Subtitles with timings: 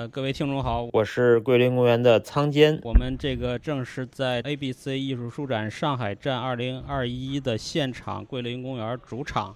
[0.00, 2.80] 好，呃，各位听众好，我是桂林公园的仓坚。
[2.82, 9.54] 我们这个正是在 ABC 艺术书展上海站二零二一的现场，桂林公园主场。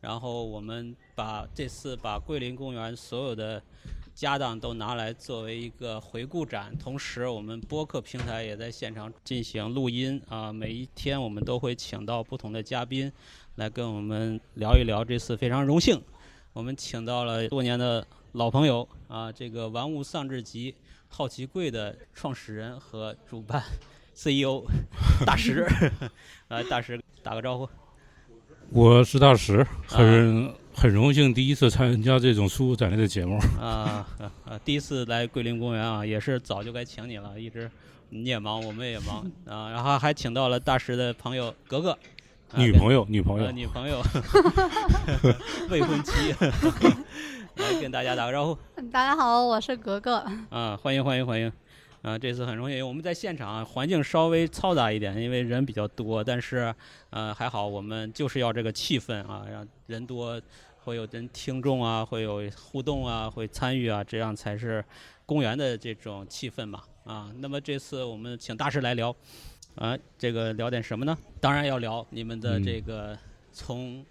[0.00, 3.60] 然后我们把这次把桂林公园所有的
[4.14, 10.52] 家当都拿来作为一个回顾展，同时我们播客平台也在现场进行录音啊。
[10.52, 13.10] 每一天我们都会请到不同的嘉宾
[13.56, 15.04] 来跟我们聊一聊。
[15.04, 16.00] 这次非常荣幸，
[16.52, 18.06] 我们请到了多年的。
[18.32, 20.72] 老朋友啊，这个玩物丧志集
[21.08, 23.60] 好奇柜的创始人和主办
[24.14, 24.62] CEO
[25.26, 25.66] 大石，
[26.46, 27.68] 来大石打个招呼。
[28.70, 33.36] 我是大石，很很荣幸第一次参加这种书展类的节目。
[33.58, 34.06] 啊
[34.44, 37.68] 啊，第一次来桂林公园啊，也是早就该请你了，一直
[38.10, 41.98] 你也忙，我们也忙啊，然后还请到了大石的朋友格格，
[42.54, 44.00] 女朋友，女朋友，女朋友，
[45.68, 46.12] 未婚妻。
[47.56, 48.58] 来跟大家打个招呼。
[48.90, 50.24] 大家好，我是格格。
[50.50, 51.52] 啊，欢迎欢迎欢迎！
[52.02, 56.74] 啊，这次很荣幸，我们在现场，环境稍微嘈杂一点，因为人比较多，但是
[57.10, 60.40] 呃还好，我们就是要这个气氛啊，让人多，
[60.84, 64.84] 会有人听众啊，会有互动啊，会参与啊，这样才是
[65.26, 66.82] 公园的这种气氛嘛。
[67.04, 69.14] 啊，那么这次我们请大师来聊，
[69.74, 71.16] 啊，这个聊点什么呢？
[71.40, 73.18] 当然要聊你们的这个
[73.52, 74.04] 从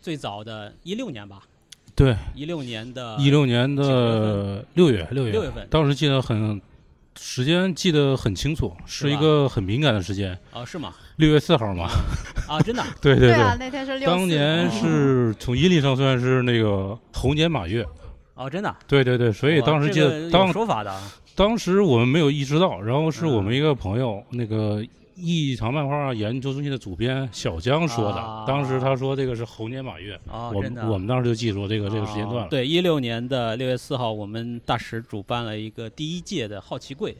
[0.00, 1.42] 最早的一六年吧。
[1.94, 6.60] 对，一六年的，一六年的六月，六月，六月份，当时记得很，
[7.18, 10.36] 时间记得很清楚，是一个很敏感的时间。
[10.52, 10.94] 啊，是吗？
[11.16, 11.88] 六月四号嘛。
[12.48, 12.82] 啊，真的？
[13.00, 13.36] 对对对。
[13.58, 14.08] 那天是六。
[14.08, 17.86] 当年是从阴历上算是那个猴年马月。
[18.34, 18.74] 哦，真的？
[18.88, 20.98] 对对对，所以当时记得当说法的。
[21.34, 24.82] 当时我们没有意识到，然后是我们一个朋友那个。
[25.14, 30.18] 异常漫画研究中心的主编小江说的，当时他说这个是猴年马月，
[30.54, 32.48] 我们我们当时就记住这个这个时间段了。
[32.48, 37.16] 对，一六年的六月四号，我们大使主办了一个第一届的好奇柜。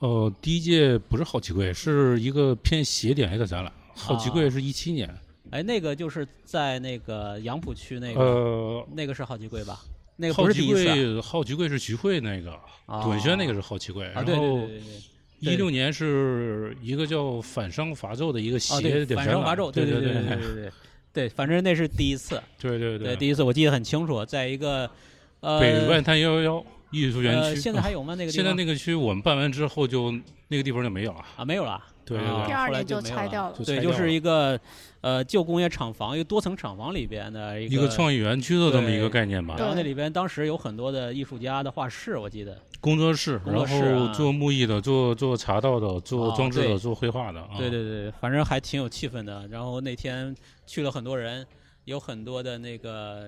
[0.00, 3.72] 呃，第一届不是好奇柜，是一个偏斜点一个展览。
[3.94, 5.12] 好奇柜是一七年。
[5.50, 9.80] 哎，那个就是在那个杨浦区那个，呃，那个是好奇柜吧？
[10.16, 12.52] 那个好奇柜，好奇柜是徐汇那个，
[12.86, 14.60] 啊短轩那个是好奇柜，然后。
[15.40, 20.72] 一六年是一个叫反伤伐纣的一个斜点反伤伐纣，对对对对对对
[21.12, 24.88] 对，反正那是第一次，对对对，第一次我记得很清楚，在一个
[25.40, 28.14] 呃北外滩幺幺幺艺术园区，现在还有吗？
[28.14, 30.12] 那个现在那个区我们办完之后就
[30.48, 31.24] 那个地方就没有了。
[31.36, 34.58] 啊，没有了，对对对，第二年就拆掉了，对，就是一个
[35.00, 42.56] 呃旧工业厂房，一个多层厂房里边的一个创意园区的这么一个概念吧，然后那里边当时有很多的艺术家的画室，我记得。
[42.80, 47.44] 工作室，然后做木艺的，做做茶道的，做装置的，做绘画的。
[47.58, 49.48] 对对对，反正还挺有气氛的。
[49.48, 50.32] 然后那天
[50.64, 51.44] 去了很多人，
[51.86, 53.24] 有很多的那个，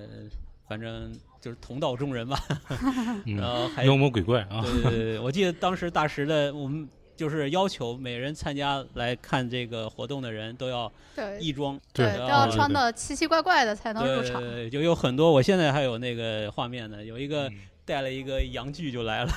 [0.69, 2.39] 反正就是同道中人吧。
[3.27, 4.63] 然后还妖魔鬼怪啊！
[4.63, 6.89] 对对对，我记得当时大石的我们
[7.21, 10.91] 就是要求每人参加来看这个活动的人都要
[11.39, 14.41] 义装，对，都要穿的奇奇怪怪的才能入场。
[14.41, 17.53] 对，就有很多，我现在还有那个画面呢，有一个。
[17.83, 19.33] 带了一个洋具就来了，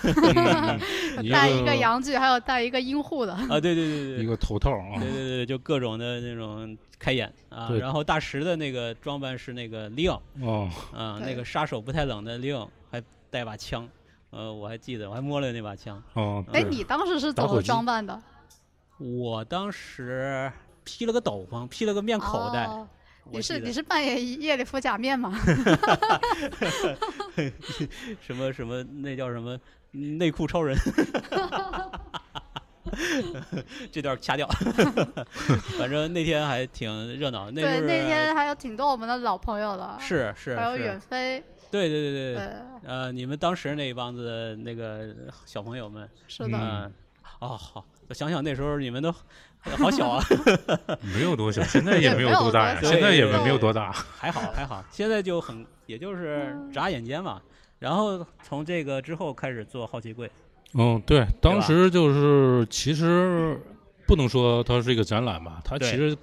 [1.32, 7.72] 带一个洋具，还有带一个阴户的啊，对对对对，一个头套啊，对对对，就各种的那种开眼啊。
[7.80, 13.02] 然后大石的那个装扮是那个 Leon 哦，啊，那个杀手不太冷的 Leon，还
[13.32, 13.90] 带把枪，
[14.34, 16.02] 呃，我还记得，我还摸了那把枪。
[16.14, 18.20] 哦，哎，你当时是怎么装扮的？
[18.98, 20.52] 我当时
[20.84, 22.68] 披了个斗篷，披了个面口袋。
[23.32, 25.34] 你是你是扮演夜里敷假面吗？
[28.20, 29.58] 什么什么那叫什么
[29.92, 30.78] 内裤超人？
[33.92, 34.46] 这段掐掉。
[35.78, 37.50] 反正那天还挺热闹。
[37.50, 39.98] 对，那天还有挺多我们的老朋友的。
[40.00, 40.56] 是是。
[40.56, 41.42] 还有远飞。
[41.74, 42.44] 对对对对。
[42.86, 45.08] 呃，你们当时那一帮子那个
[45.46, 46.08] 小朋友们。
[46.28, 46.92] 是的。
[47.40, 49.14] 哦，好，我想想那时候你们都。
[49.78, 50.22] 好小啊，
[51.16, 57.42] 没有多小，现在也没有多大呀，现在也没有多大，还好还好，现在就很，也就是眨眼间嘛。
[57.80, 60.30] 然后从这个之后开始做好奇柜。
[60.74, 63.58] 嗯，对，当时就是其实
[64.06, 66.14] 不能说它是一个展览吧，它其实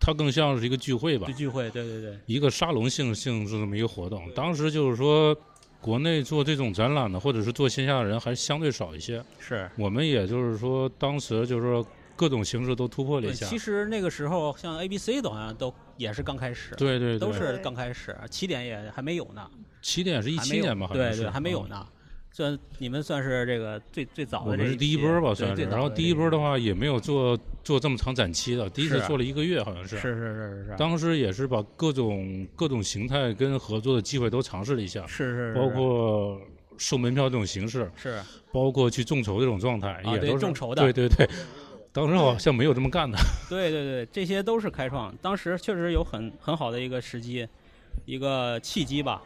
[0.00, 1.30] 它更像是一个聚会吧。
[1.36, 2.18] 聚会，对对对。
[2.26, 5.36] 一个沙龙性性质这么一个活动，当时就是说
[5.80, 9.22] 国内做这种展览的或者是做线下的人还相对少一些。
[9.38, 11.86] 是我们也就是说当时就是说。
[12.16, 13.46] 各种形式都突破了一下。
[13.46, 16.74] 其实那个时候，像 A、B、C 的好像都也是刚开始。
[16.76, 19.50] 对对对，都是刚开始，起点也还没有呢。
[19.80, 20.86] 起点是一七年吧？
[20.92, 21.88] 对对，还没有呢。
[22.32, 24.52] 算你们算是这个最最早的。
[24.52, 25.64] 我们是第一波吧，算是。
[25.64, 29.96] 然后第一波的话也没有做做这么长展期的，第一次做了一个月，好像是。
[29.96, 30.74] 是是是是。
[30.78, 35.06] 当时也是把各种各种形态跟合作的机会都尝试了一下。
[35.06, 35.54] 是是。
[35.54, 36.40] 包括
[36.78, 38.22] 收门票这种形式，是
[38.52, 40.82] 包括去众筹这种状态，也都是众筹的。
[40.82, 41.28] 对对对，
[41.92, 43.18] 当时好像没有这么干的。
[43.50, 47.46] 对对对，这些都是开创，当时确实有很很好的一个时机，
[48.06, 49.20] 一个契机吧。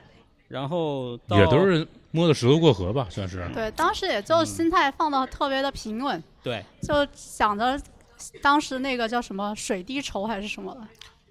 [0.54, 3.44] 然后也都是摸着石头过河吧，算是。
[3.52, 6.22] 对，当时也就心态放的特别的平稳。
[6.44, 7.76] 对，就想着
[8.40, 10.80] 当时那个叫什么水滴筹还是什么的。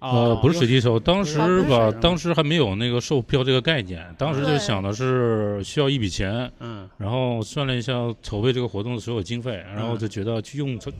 [0.00, 10.90] 呃，不是水滴筹，当时吧，当时还没有那个售票这个概念，当时就想的是需要一笔钱，嗯，然后算了一下筹备这个活动的所有经费，然后就觉得去用筹，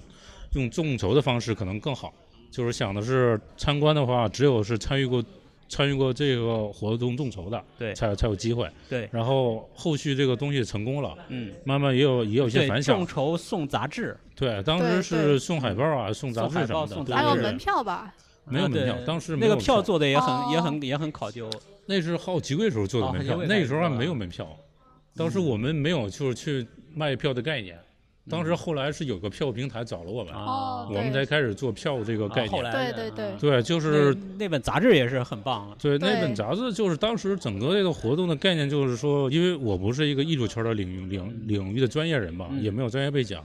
[0.53, 2.11] 用众筹的方式可能更好，
[2.51, 5.23] 就是想的是参观的话，只有是参与过。
[5.69, 8.71] 参与过这个活动众筹的，对，才有才有机会。
[8.89, 12.97] 对，然后后续这个东西成功了，嗯，慢慢也有也有些反响。
[12.97, 18.15] 众筹送杂志，对，当时是送海报啊，送杂志什么的，还有门票吧？
[18.47, 21.49] 没有门票，当时那个票做的也很也很也很考究。
[21.87, 24.47] 那是好几个月时候做的门票，那时候还没有门票，
[25.17, 27.79] 当时我们没有就是去卖票的概念。
[28.31, 32.63] 当时后来是有个票务平台找了我们，我们才开始做票务这个概念。
[32.73, 35.77] 对对对，对，就是那本杂志也是很棒。
[35.79, 43.39] 对，那本杂志就是当时整个这个活动的概念，就是说，因为我不是一个艺术圈的领域领领域的专业人嘛，也没有专业背景。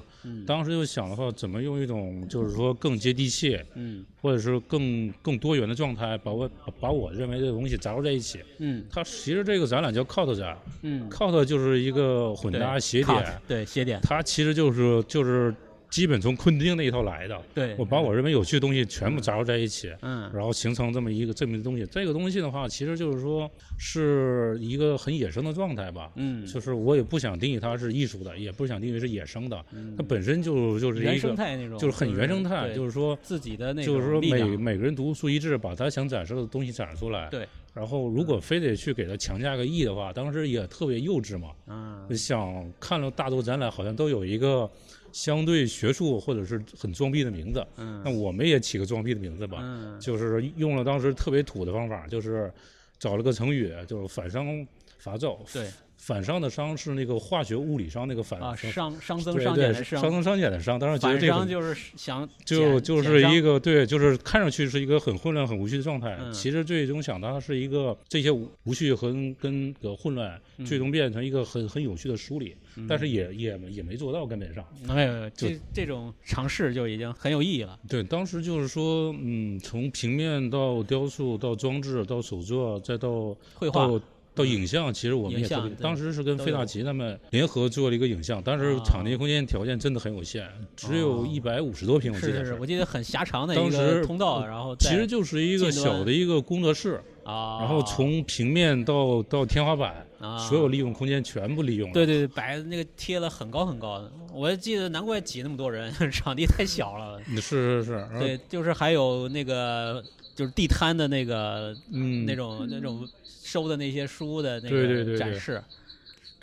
[0.45, 6.50] 当时就想的话，怎么用一种就是说更接地气，嗯，或者是更更多元的状态，把我
[6.80, 8.39] 把我认为的东西杂糅在一起。
[8.57, 15.54] 嗯，它其实这个展览叫 COT 展，嗯，COT 就是一个混搭斜点，对斜点，它其实就是就是。
[15.89, 21.86] 基本从昆汀那一套来的，对我把我认为有趣的东西全部杂糅在一起，嗯，然后形成这么一个这么一个东西。
[21.88, 29.65] 这个东西的话，其实就是说是一个很野生的状态吧，嗯，就是我也不想定义它是艺术的，也不想定义是野生的，
[29.97, 37.47] 它本身就就是一个原生态那种，就是很原生态，就是说自己的那种，就是说每每个人独树一帜，把他想展示的东西展示出来，对。
[37.74, 44.69] 然后如果非得去给他强加个意的话，当时也特别幼稚嘛，嗯，想看了大多展览，好像都有一个。
[45.11, 47.65] 相对学术或者是很装逼的名字，
[48.03, 49.63] 那我们也起个装逼的名字吧，
[50.00, 52.51] 就是用了当时特别土的方法，就是
[52.97, 54.65] 找了个成语，就是反伤
[54.97, 55.38] 伐纣。
[55.53, 55.69] 对。
[55.99, 60.79] 反伤的伤是那个化学物理上那个反啊，伤伤增伤减的伤，伤增伤减的伤。
[60.79, 66.17] 当时觉得这个就是想就就是一个对，就是看上去是一个很混乱、很无序的状态。
[66.33, 72.56] 其实最终想到它是一个这些无序和跟个混乱，最终变成一个很很有序的梳理。
[72.87, 74.65] 但是也也也没做到根本上。
[74.87, 77.77] 没有，这这种尝试就已经很有意义了。
[77.89, 83.85] 对，当时就是说，嗯，从平面到雕塑，到装置，到手作，再到绘画。
[83.85, 84.01] 到
[84.45, 85.47] 影像，其实我们也
[85.81, 100.05] 当时是跟费大奇他们联合做了一个影像，当时场地空间条件真的很有限，只有一百五十多平，我记得是，我记得很狭长的一个通道，然后其实就是一个小的一个工作室啊，然后从平面到到天花板，
[100.47, 101.93] 所有利用空间全部利用了。
[101.93, 107.19] 对对对，摆那个贴了很高很高的，我记得难怪挤那么多人， 场地太小了。
[107.35, 110.03] 是是是，对，就是还有那个
[110.39, 112.25] 就是地摊的那个嗯。
[112.25, 113.07] 那种那种。
[113.41, 115.59] 收的那些书的那个展示，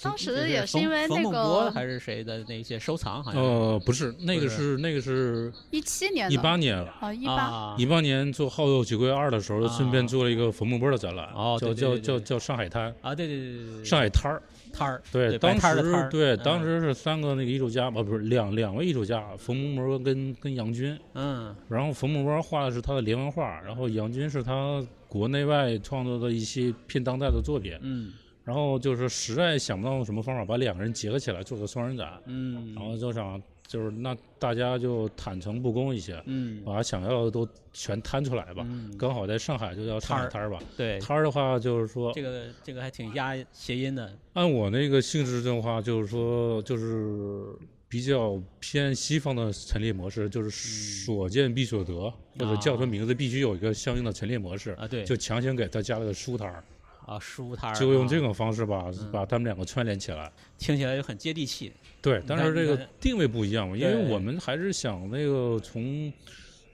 [0.02, 4.76] 当时也是因为那个还是谁的那些收藏，好像呃不是那个是。
[4.78, 6.92] 那个是一七年一八年了。
[7.00, 7.76] 啊一八。
[7.78, 11.28] 一八年做《好友几归二》的时候，顺便做了一个冯梦波的展览，
[11.60, 13.84] 叫叫叫叫上海滩啊对对对对对。
[13.84, 14.42] 上海滩儿
[14.76, 21.54] 摊儿对当时对当时是三个那个艺术家哦不是两两位艺术家冯梦波跟跟杨军嗯。
[21.68, 24.84] 然后冯梦波画的是他的连环画，然后杨军是他。
[25.08, 28.12] 国内外创作的一些偏当代的作品，嗯，
[28.44, 38.66] 然后就是实在想不到用什么方法把两个人结合起来做个双人展，嗯，然后就想就是那大家就坦诚不公一些，嗯，把想要的都全摊出来吧，
[38.98, 47.44] 刚好在上海就叫上海摊儿吧，对，摊儿的话就是说这个这个还挺押谐音的，按我那个性质的话就是说就是。
[47.88, 56.64] 比较偏西方的陈列模式，就是所见必所得，或者叫他名字必须有一个相应的陈列模式啊，对，就强行给他加了个书摊儿
[57.06, 61.72] 啊，书摊儿，就用这种方式吧把他们两个串联起来，听起来就很接地气。
[62.06, 66.12] 对，但是这个定位不一样嘛，因为我们还是想那个从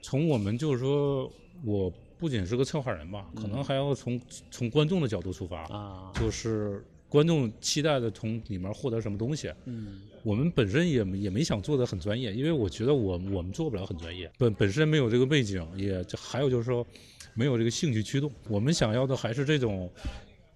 [0.02, 1.32] 从我们就是说，
[1.64, 4.20] 我不仅是个策划人吧，可能还要从
[4.50, 10.02] 从观众的角度出发啊，就是观众期待的从里面获得什么东西，嗯。
[10.22, 16.86] 我们本身也也没想做的很专业，因为我觉得我我们做不了很专业，本本身没有这个背景，也还有就是说，
[17.34, 18.30] 没有这个兴趣驱动。
[18.48, 19.90] 我们想要的还是这种，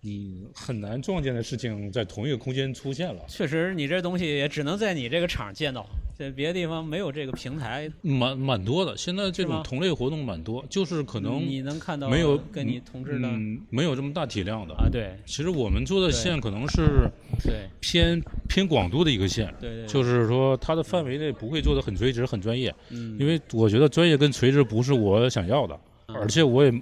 [0.01, 3.23] 你很难撞见的事情在同一个空间出现了。
[3.29, 5.87] 确实，你这东西也只能在你这个场见到。
[6.17, 8.97] 在别的地方没有这个平台，蛮蛮多的。
[8.97, 13.29] 现在这种同类活动蛮多，就是可能你能看到没有跟你同志的，
[13.69, 14.89] 没有这么大体量的啊。
[14.91, 17.11] 对，其实我们做的线可能是
[17.45, 22.75] 对偏偏广度的一个线，对对，就是说它的范围内不会做的很垂直、很专业。
[22.89, 26.73] 嗯，因为我觉得专业跟垂直不是我想要的，而且我也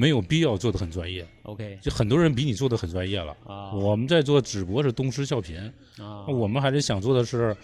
[0.00, 1.26] 没有必要做的很专业。
[1.42, 3.72] OK，就很多人比你做的很专业了啊。
[3.72, 5.70] 我们在做只不过是东施效颦
[6.02, 7.54] 啊，我们还是想做的是。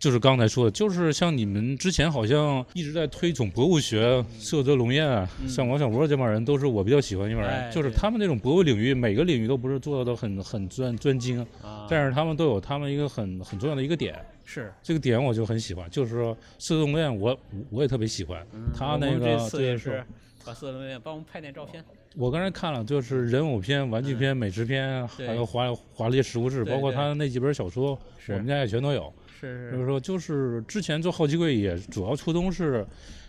[0.00, 7.72] 就是刚才说的，就是像你们之前好像一直在推崇博物学，色泽龙艳，像王小波这帮人都是我比较喜欢一帮人。
[7.72, 11.44] 就是他们那种博物领域，每个领域都不是做的很很专专精，
[11.90, 14.14] 但是他们都有他们一个很很重要的一个点。
[14.44, 17.36] 是这个点我就很喜欢，就是说色泽龙艳，我
[17.68, 18.46] 我也特别喜欢。
[18.72, 20.04] 他那个这次也是
[20.44, 21.84] 把色泽龙艳帮我们拍点照片。
[22.16, 29.12] 我刚才看了，就是人偶片、玩具片、美食片，还有华华丽实物志，包括他那几本小说，我们家也全都有。
[29.40, 32.84] 是，就是说，就是之前做好奇柜也主要初衷是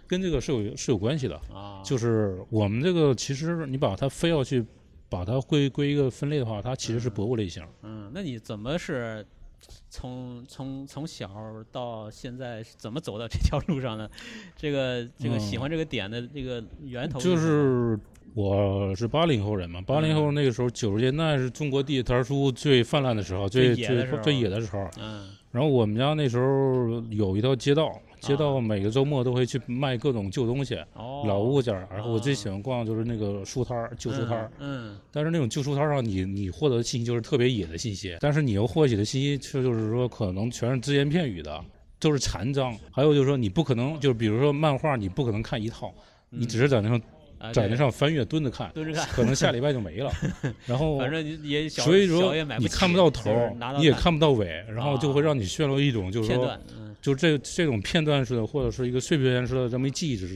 [0.08, 1.84] 跟这个是有是有关系的啊。
[1.84, 4.66] 就是我们这个其实你把它非要去
[5.08, 7.64] 把它归归一个分类的话，它其实是博物类型。
[7.84, 9.24] 嗯，那你怎么是
[9.90, 11.30] 从从从小
[11.72, 14.10] 到现在怎么走到这条路上的？
[14.56, 18.00] 这个这个喜欢这个点的这个源头就是
[18.36, 24.88] 我是八零后人嘛，八零后那个时候九十年代是中国地摊书最泛滥的时候，最最最野的时候。
[25.00, 25.30] 嗯。
[25.52, 30.78] 然后我们家那时候有一条街道，街道每个周末都会去卖各种旧东西、
[31.26, 34.52] 老物件然后我最喜欢逛就是那个书摊儿、旧书摊儿。
[34.60, 34.98] 嗯。
[35.12, 41.64] 但是那种旧书摊上，你你获得的信息就是特别野的信息，但是你又获取的信息却就是说可能全是只言片语的，
[42.00, 42.76] 都是残章。
[42.92, 45.94] 还有就是说你不可能，就是比如说漫画，你不可能看一套，
[46.30, 47.02] 你只是在那上。
[47.54, 50.12] 在那上翻阅蹲着看，蹲着看，可能下礼拜就没了。
[50.68, 53.32] 然后反正也所以说你看不到头，
[53.78, 56.54] 你也看不到尾，然后就会让你陷入一种就是说，
[57.02, 60.28] 就这这种片段式的或者是一个碎片式的这么一记忆之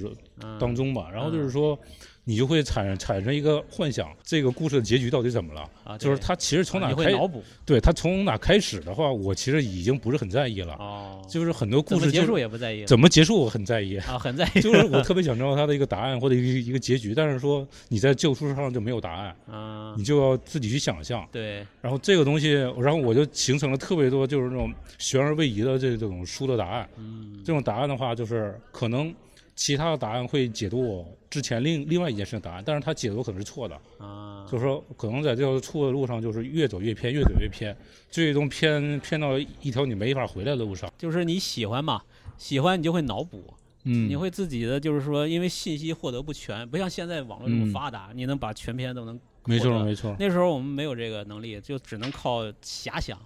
[0.60, 1.10] 当中吧。
[1.12, 1.78] 然后就是说。
[2.26, 5.70] 你就会产产生一个幻想，这个故事的结局到底怎么了？
[5.84, 7.12] 啊，就是他其实从哪开？
[7.12, 7.44] 脑补。
[7.66, 10.74] 对他从哪开始的话，我其实已经不是很在意了。
[10.76, 11.22] 哦。
[11.30, 12.86] 就是很多故事结束也不在意。
[12.86, 13.98] 怎么结束我很在意。
[13.98, 14.62] 啊，很在 意。
[14.62, 19.36] 就是我 特别想知道他的一个答案或者一个一个结局，但是说你在旧书上就没有答案。
[19.52, 19.94] 啊。
[19.98, 21.28] 你就要自己去想象。
[21.30, 21.66] 对。
[21.82, 26.88] 然后这个东西，然后我就形成了特别多就是那种悬而未疑的这这种书的答案。
[26.98, 27.42] 嗯。
[27.44, 29.14] 这种答案的话，就是可能。
[29.56, 37.76] 其他的答案会解读我之前另另外一件事的答案，但是他解读可能是错的啊，就是说可能在这条错的路上，就是越走越偏，越走越偏，
[38.10, 40.92] 最终偏偏到一条你没法回来的路上。
[40.98, 42.02] 就是你喜欢嘛，
[42.38, 49.20] 喜欢你就会脑补，嗯，你会自己的就是说，因为信息获得不全，不像现在网络这么发达，你能把全篇都能。
[49.46, 50.16] 没错没错。
[50.18, 53.20] 那时候我们没有这个能力，就只能靠遐想。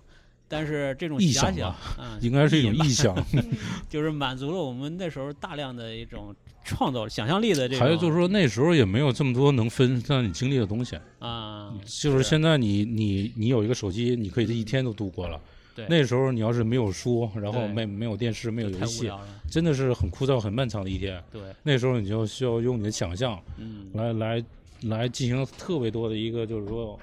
[0.48, 3.16] 但是这种遐想啊， 应该是一种臆想，
[3.90, 7.80] 就是满足了我们那时候大量的一种创造想象力的这种。
[7.80, 11.74] 还有就是说那时候也没有这么多能分散你精力的东西啊。
[11.86, 15.40] 就是现在你你你有一个手机，你可以这一天都度过了。
[15.76, 15.86] 对。
[15.90, 19.12] 那时候你要是没有书，然后没没有电视，没有游戏，
[19.52, 21.22] 真的是很枯燥、很漫长的一天。
[21.32, 21.42] 对。
[21.64, 24.44] 那时候你就需要用你的想象，嗯，来来
[24.84, 26.98] 来进行特别多的一个就是说。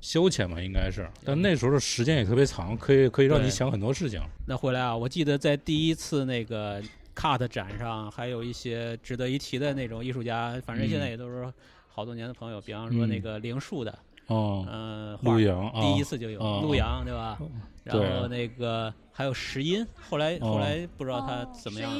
[0.00, 4.20] 消遣嘛，应该是，但那时候的时间也特别长，可以可以让你想很多事情。
[4.46, 6.82] 那回来啊，我记得在第一次那个
[7.14, 11.52] cut 展上，还有一些值得一提的那种艺术家，反正现在也都是
[11.88, 17.38] 好多年的朋友，比方说那个灵树的，哦，嗯，陆阳，第一次就有陆阳，对吧？
[17.84, 21.90] 然后那个还有石音，后来后来不知道他怎么样，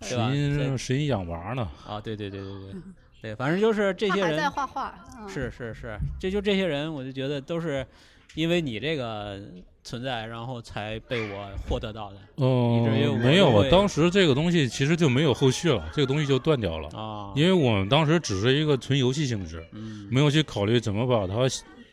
[0.00, 1.68] 石音石音养娃呢？
[1.86, 2.80] 啊，对对对对对。
[3.22, 4.92] 对，反正就是这些人在画画，
[5.28, 7.86] 是是是，这就这些人，我就觉得都是
[8.34, 9.40] 因为你这个
[9.84, 12.16] 存在，然后才被我获得到的。
[12.34, 12.84] 哦，
[13.22, 17.32] 没有啊，当时这个东西其实就没有后续了，这个东西就断掉了啊。
[17.36, 21.48] 因为我们当时只是一个纯游戏性质，嗯，没有去考虑怎么把它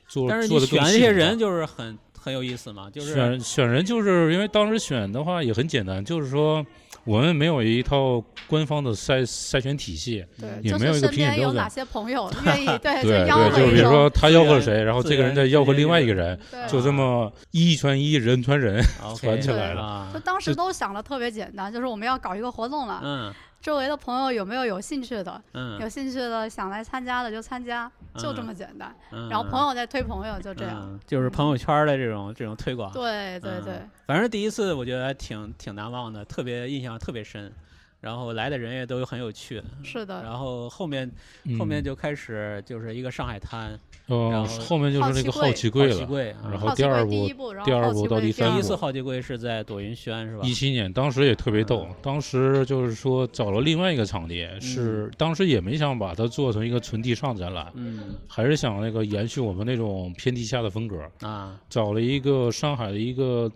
[0.07, 0.27] 做。
[0.27, 6.65] 但是你选这些人就是很很有意思嘛，就是选选人，就是因为当时选的话也很简单，就是说。
[7.03, 10.23] 我们没有一套官方的筛筛选体系，
[10.61, 11.47] 也没有一个评选标准。
[11.47, 18.83] 有哪些朋友愿意 对对对，就比如说他吆喝谁，然后这个人再吆喝另外一个人，就这么一传一，人传人，
[19.17, 20.09] 传起来了。
[20.13, 23.01] 就当时都想的特别简单，就是我们要搞一个活动了。
[23.03, 23.33] 嗯。
[23.61, 25.41] 周围的朋友有没有有兴趣的？
[25.53, 28.95] 嗯，有兴趣的想来参加的就参加，就这么简单。
[29.29, 30.99] 然后朋友再推朋友，就这样。
[31.05, 32.91] 就是朋友圈的这种这种推广。
[32.93, 33.81] 对对对。
[34.07, 37.51] 反正第一次我觉得还挺挺难忘的，特别印象特别深。
[37.99, 39.61] 然后来的人也都很有趣。
[39.83, 40.23] 是的。
[40.23, 41.09] 然后后面
[41.57, 43.79] 后面就开始就是一个上海滩。
[44.07, 47.27] 哦，后面就是那个好奇柜了，然后第二部，
[47.63, 48.55] 第二部到第三部。
[48.55, 50.43] 第一次好奇柜是在朵云轩是吧？
[50.43, 63.51] 一七年，当时也特别逗，当时就是说找了另外一个场地，是当时也没想把它做成一个纯地上展览，嗯，还是想那个延续我们那种偏地下的风格啊，找了一个上海的一个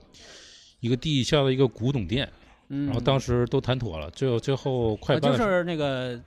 [0.82, 2.30] 一个地下的一个古董店，
[2.86, 6.20] 然后当时都谈妥了，最后最后快办就是那个。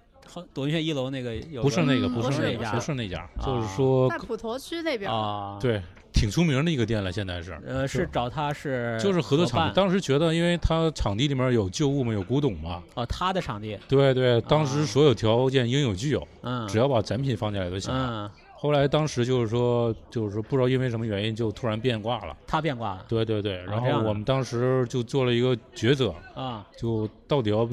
[0.52, 1.30] 朵云轩一楼那个
[1.62, 5.80] 不是那个，不是那家，不是那家，就是说在普陀区那边啊，对，
[6.12, 7.58] 挺出名的一个店了，现在是。
[7.66, 12.82] 呃，是找他是就是合作场地，当时觉得，因为他场地里面有旧物嘛，有古董嘛。
[12.94, 13.78] 哦，他的场地。
[13.88, 18.30] 对对，当时所有条件应有俱有，嗯，只要把展品放进来就行了。
[18.66, 22.36] 后来当时就是说，就是说不知道因为什么原因就突然变卦了。
[22.46, 23.04] 他变卦了。
[23.08, 27.68] 对对对，然后我们当时就做了一个抉择啊，就到底要。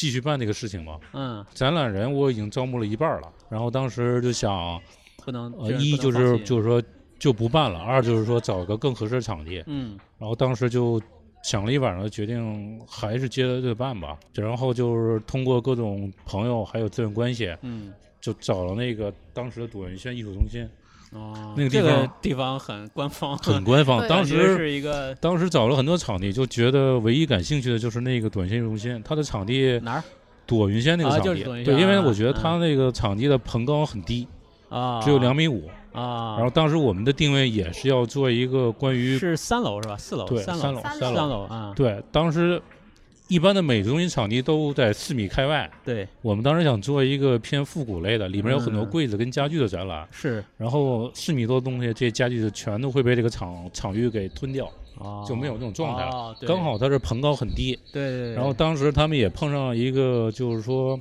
[0.00, 0.96] 继续办这个事情吗？
[1.12, 4.80] 嗯，展览人我已经招募了一半了，然后当时就想，
[5.24, 6.80] 不能，一就是就是说
[7.18, 9.60] 就不办了，二就是说找个更合适的场地。
[9.66, 11.02] 嗯，然后当时就
[11.42, 14.18] 想了一晚上，决定还是接着对办吧。
[14.34, 20.68] 然后就是通过各种朋友还有资源关系，嗯，就找了那个当时的朵云轩艺术中心。
[21.12, 24.04] 哦，那个地方地方很官方，很官方。
[24.08, 30.04] 当时是一个，当时找了很多场地，就觉得唯一感兴趣的就是那个朵云轩中心，它的场地哪儿？
[30.46, 34.26] 朵云轩那个场地，对，因为我觉得它那个场地的棚高很低，
[34.68, 36.36] 啊，只有两米五，啊。
[36.36, 39.96] 然后当时我们的定位也是要做一个关于是三楼是吧？
[39.96, 41.72] 四楼，对，三楼，三楼啊。
[41.76, 42.60] 对，当时
[43.28, 50.44] 一般的美术中心场地都在四米开外，对，我们当时想做一个偏复古类的，里面有很多柜子跟家具的展览，是。
[50.56, 54.70] 然后四米多的东西，这些家具就全都会被这个场场域给吞掉。
[55.24, 58.32] 就没有那种状态了，刚好它是棚高很低，对对。
[58.34, 60.98] 然后当时他们也碰上一个，就是说，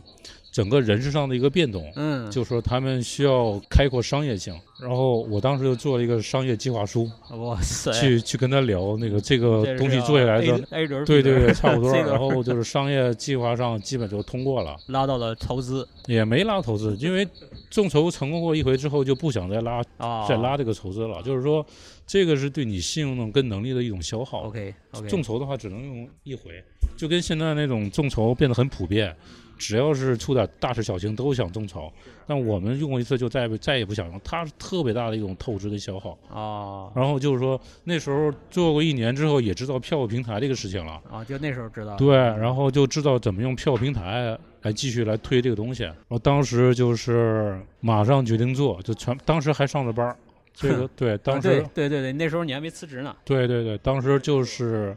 [0.57, 4.59] 整个人事上的一个变动，嗯，就说他们需要开阔商业性。
[4.81, 10.59] 然后我当时就做了一个商业计划书，哇塞，去去跟他聊那个这个东西做下来的，
[11.05, 11.93] 对对对，差不多。
[11.93, 17.27] 然后就是商业计划上基本就通过了，拉到了投资，也没拉投资，因为
[17.69, 19.83] 众筹成功过一回之后就不想再拉，
[20.27, 21.21] 再拉这个筹资了。
[21.21, 21.63] 就是说，
[22.07, 24.47] 这个是对你信用跟能力的一种消耗。
[24.47, 24.73] OK，
[25.07, 26.63] 众筹的话只能用一回，
[26.97, 29.15] 就跟现在那种众筹变得很普遍。
[29.57, 31.91] 只要是出点大事小情都想众筹，
[32.25, 36.91] 但我们用过一次就再再也不想用，它是特别大的一种透支的消耗啊。
[36.95, 41.95] 然后就是说那时候做过一年之后，也知道票务平台这个事情了啊，就那时候知道。
[41.97, 45.83] 对，然后就知道怎么用票务平台来继续来推这个东西。
[45.83, 50.15] 然后当时就是马上决定做，就全当时还上着班
[50.53, 53.15] 这个对，当时对对对，那时候你还没辞职呢。
[53.25, 54.95] 对对对，当时就是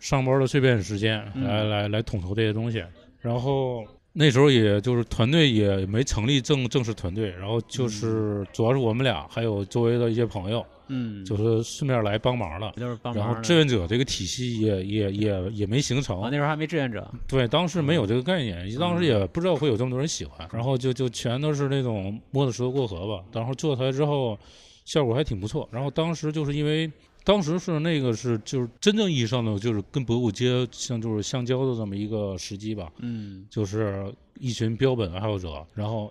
[0.00, 2.82] 上班的碎片时间来来来统筹这些东西，
[3.20, 3.84] 然后。
[4.12, 12.72] 那时候也就是团队也没成立正正式团队，然后就是主要是我们俩还有周围的一些朋友，嗯，就是顺便来帮忙了。
[12.76, 13.24] 就是帮忙。
[13.24, 16.20] 然后志愿者这个体系也也也也没形成。
[16.24, 17.08] 那时候还没志愿者。
[17.28, 23.24] 对，当时没有这个概念，当时也不知道会有这么多人喜欢，然后就就全都是那种摸着石头过河吧。
[23.32, 24.36] 然后做出来之后，
[24.84, 25.68] 效果还挺不错。
[25.70, 26.90] 然后当时就是因为。
[27.28, 34.10] 当时是那个是就是真正意义上的就是跟博物街像就是相交的这么一个时机吧，嗯，就是
[34.40, 36.10] 一群标本爱好者，然后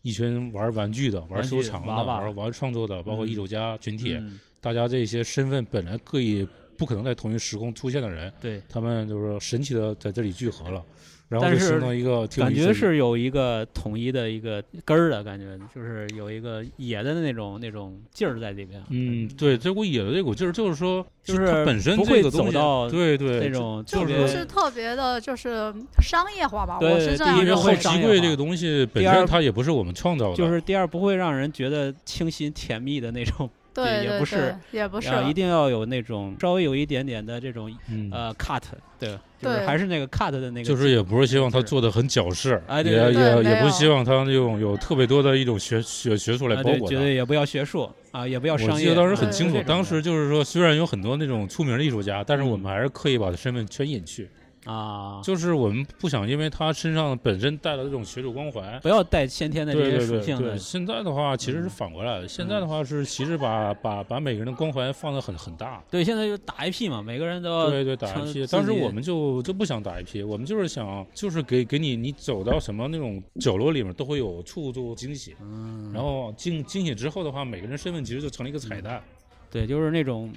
[0.00, 4.18] 一群玩玩具的、玩收藏的、玩玩创作的，包括艺术家群体，
[4.58, 10.82] 大家这些身份本来可以不可能在同一时空出现的人，对他们就是神奇的在这里聚合了。
[11.26, 18.80] 然后就形成一个感觉是有一个统一的一个根儿的感觉，就是有一个野的那种那种劲儿在里边。
[18.90, 26.78] 嗯，对，这股野的这股劲儿，就是说，就是本身不会走到对对那种，就不是特别的，就是商业化吧。
[26.80, 27.38] 我是这样。
[27.38, 33.48] 因为好奇柜这个东西本身它也不是我们创造的，就是第二不会让人觉得清新甜蜜的那种。
[33.74, 37.70] 对，也不是，也不是，一定要有那种稍微有一点点的这种
[38.12, 38.62] 呃 cut，
[38.98, 48.74] 对，就是还是那个 cut 的那个，就是也不是希望他做的很矫饰，也也也不希望他用有特别多的一种学学学术来包裹绝对也不要学术啊，也不要商业。
[48.74, 54.30] 我记得当时很清楚，当时就是说，虽然有很多那种出名的艺术家，但是我们还是刻意把他身份全隐去。
[54.64, 60.38] 啊，就是我们不想，因为他身上本身带了这种学术光环，不要带先天的这些属性。
[60.38, 65.82] 对，现在的话其实是反过来的，现在的话是其实把把把每个人的光环放的很很大。
[65.90, 68.50] 对，现在就打 IP 嘛，每个人都要对对打 IP。
[68.50, 75.36] 当时我们就就不想打 IP，我们就是想就是给给你你走到什么那种角落里面都会有处处惊喜。
[75.42, 75.92] 嗯。
[75.92, 79.02] 然后惊惊喜之后的话，每个人身份其实就成了一个彩蛋。
[79.50, 80.32] 对，就是那种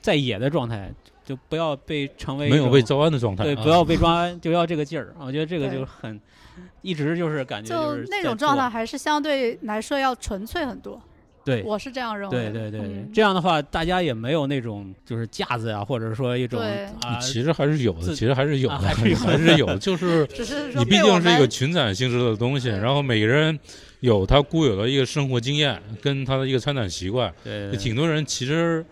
[0.00, 0.92] 在野的状态。
[1.30, 5.14] 就不要被成为没有被招安的状态，对，不要被抓，就要这个劲儿。
[5.16, 6.20] 我觉得这个就很，
[6.82, 11.00] 一直就是感觉就那种状态还是相对来说要纯粹很多。
[11.44, 12.50] 对，我是这样认为。
[12.50, 16.60] 对对对，这样的话，大家也没有那种就是架子呀，或者说一种
[17.00, 20.26] 啊，其实还是有的，其实还是有的，还是还是有，就是
[20.76, 23.56] 你毕竟是一个群展性质的东西，然后每个人
[24.00, 28.84] 有他固有的一个生活经验，跟他的一个参展习惯，对，挺多人其实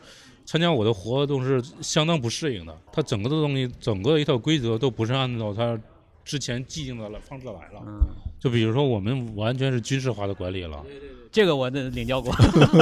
[0.49, 5.79] 参加我的活动是相当不适应的，他整个的东西，整个一套规则都不是按照他
[6.25, 8.01] 之前既定的方式来了，嗯，
[8.41, 10.83] 就比如说我们完全是军事化的管理了。
[11.31, 12.35] 这个我领教过，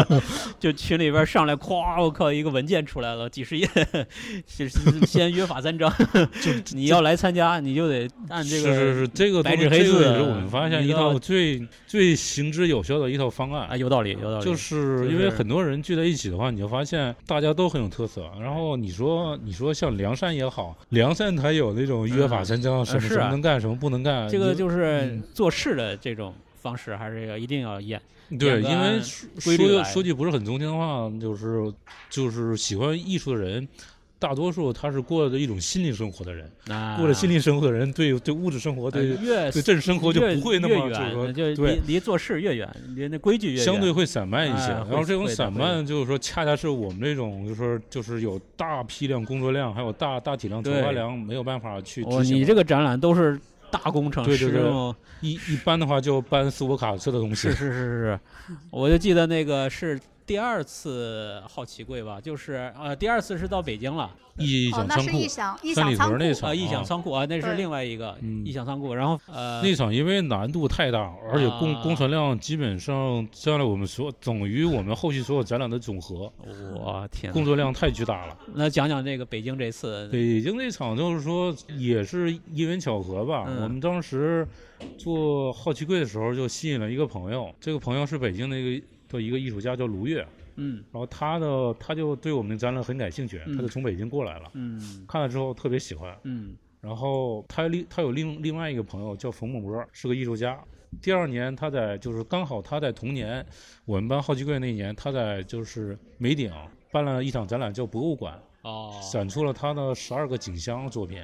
[0.59, 3.69] 就群里边上来，咵，我靠，一个文件出来了，几十页，
[4.47, 4.69] 先
[5.07, 5.93] 先约法三章，
[6.41, 14.45] 就你要来参加，你就得按这个是是是这个白纸黑字，是我们发现一套最最行之有效的一套方案啊，有道理，有道理。
[14.45, 18.31] 就是因为很多人聚在一起的话，你就发现大家都很有特色。
[18.41, 26.35] 然后你说你说像梁山也好，梁山它有那种约法三章，什么什么能干，什么不能干，这个就是做事的这种
[26.67, 28.01] 方式，还是要一定要严。
[28.41, 31.73] 对，因为说说句不是很中听的话，就是
[32.11, 33.69] 就是喜欢艺术的人，
[34.19, 36.51] 大多数他是过的一种心灵生活的人，
[36.99, 44.71] 过着心灵生活的人，对对物质生活，对对政治生活就不会那么就是说，就离离做事越远，离那规矩越相对会散漫一些。
[44.71, 52.37] 然后这种散漫就是说，恰恰是我们这种就是说，就是有大批量工作量，还有大大体量筹划量，没有办法去执行。
[52.37, 53.39] 你这个展览都是。
[53.71, 57.49] 大工程对对对，一一般的话就搬四五卡车的东西。
[57.49, 58.21] 是是是是是，
[58.71, 60.01] 我就记得那个是。
[60.27, 65.29] 第二次好奇柜吧，就是呃，第二次是到北京了，异想仓库，
[65.73, 68.93] 三里屯那场啊，异想仓库啊，那是另外一个异想仓库。
[68.93, 76.33] 然后呃，那场因为难度太大，而且工工程量基本上占了我们所等于我们后续所有展览的总和。
[76.75, 78.37] 我天，工作量太巨大了。
[78.53, 83.43] 那讲讲这个北京这次，北京那场就是说也是因缘巧合吧。
[83.43, 84.45] 我们当时
[84.99, 88.87] 做好奇柜的时候就吸引了一个朋友，这个朋友是北京的一个。
[89.09, 100.59] 的一个艺术家叫卢越，嗯，然后他呢他就对我们的展览很感兴趣，他就从北京过来了，嗯，看了之后特别喜欢，嗯，然后他另他有另另外一个朋友叫冯梦波，是个艺术家。
[101.03, 103.45] 第二年他在就是刚好他在同年
[103.85, 106.51] 我们班好奇柜那年，他在就是梅顶
[106.91, 111.23] 办了一场展览叫博物馆，哦，展出了他的十二个景象作品。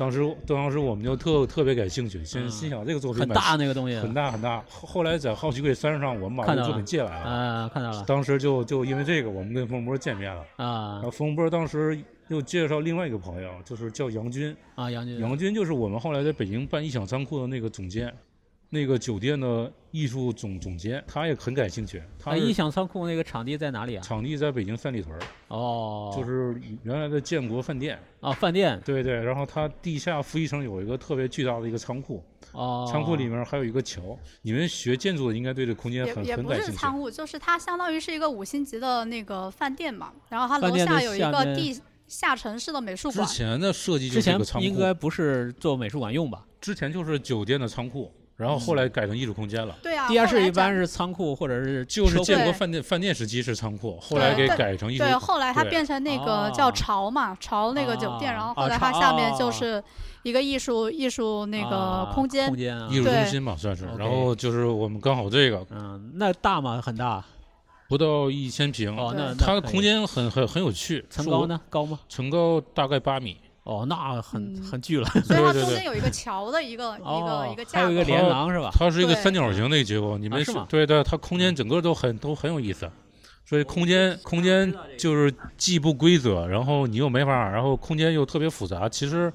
[0.00, 4.64] 当时，当时我们就特特别感兴趣，心心想这个作品很大，那个东西很大很大。
[4.66, 8.02] 后后来在好奇柜山上，我们把这个作品借来了，啊，看到了。
[8.06, 10.92] 当时就就因为这个，我们跟冯波见面了，啊。
[10.94, 18.10] 然后冯波当时又介绍另外一个朋友，就是叫杨军，啊，杨军，杨军就是我们后来在北京办异想仓库的那个总监。
[18.72, 22.00] 那个酒店的艺术总总监，他也很感兴趣。
[22.20, 24.00] 他异想仓库那个场地在哪里啊？
[24.00, 27.98] 场地在北京三里屯哦，就是原来的建国饭店。
[28.20, 28.80] 啊，饭店。
[28.84, 32.22] 对对，然后它地下负一层有一个特别巨大的一个仓库。
[32.52, 32.88] 哦。
[32.90, 34.16] 仓库里面还有一个桥。
[34.42, 36.48] 你们学建筑的应该对这空间很很感兴趣。
[36.48, 40.12] 也不是仓库，就是它相当于是一个五星级的那个饭店嘛。
[40.28, 43.26] 然后它楼下有一个地下城市的美术馆。
[43.26, 46.46] 之前的设计之前仓库，应该不是做美术馆用吧？
[46.60, 48.12] 之前就是酒店的仓库。
[48.40, 49.76] 然后后来改成艺术空间了。
[49.82, 55.04] 对啊，地下室一般是仓库或者是就是建国饭店饭店时期是仓库，后来给改成艺术。
[55.04, 59.82] 对，后来它变成那个叫朝嘛，朝那个酒店，然后后来它下面就是
[60.22, 63.84] 一个艺术艺术那个空间，空间艺术中心嘛算是。
[63.98, 66.80] 然后就是我们刚好这个，嗯，那大吗？
[66.82, 67.22] 很大，
[67.88, 68.96] 不到一千平。
[68.96, 71.04] 哦，那它空间很很很有趣。
[71.10, 71.60] 层高呢？
[71.68, 72.00] 高吗？
[72.08, 73.36] 层高大概八米。
[73.70, 75.08] 哦，那很很巨了。
[75.22, 78.68] 所以它中间有一个桥的一个一个一个架，还有一个连廊是吧？
[78.74, 82.90] 它是一个三角形的结构，你们是对对，它空间整个都很都很有意思。
[83.46, 89.32] 所以空间空间就是既不规则，然后你又没法，然后空间又特别复杂，其实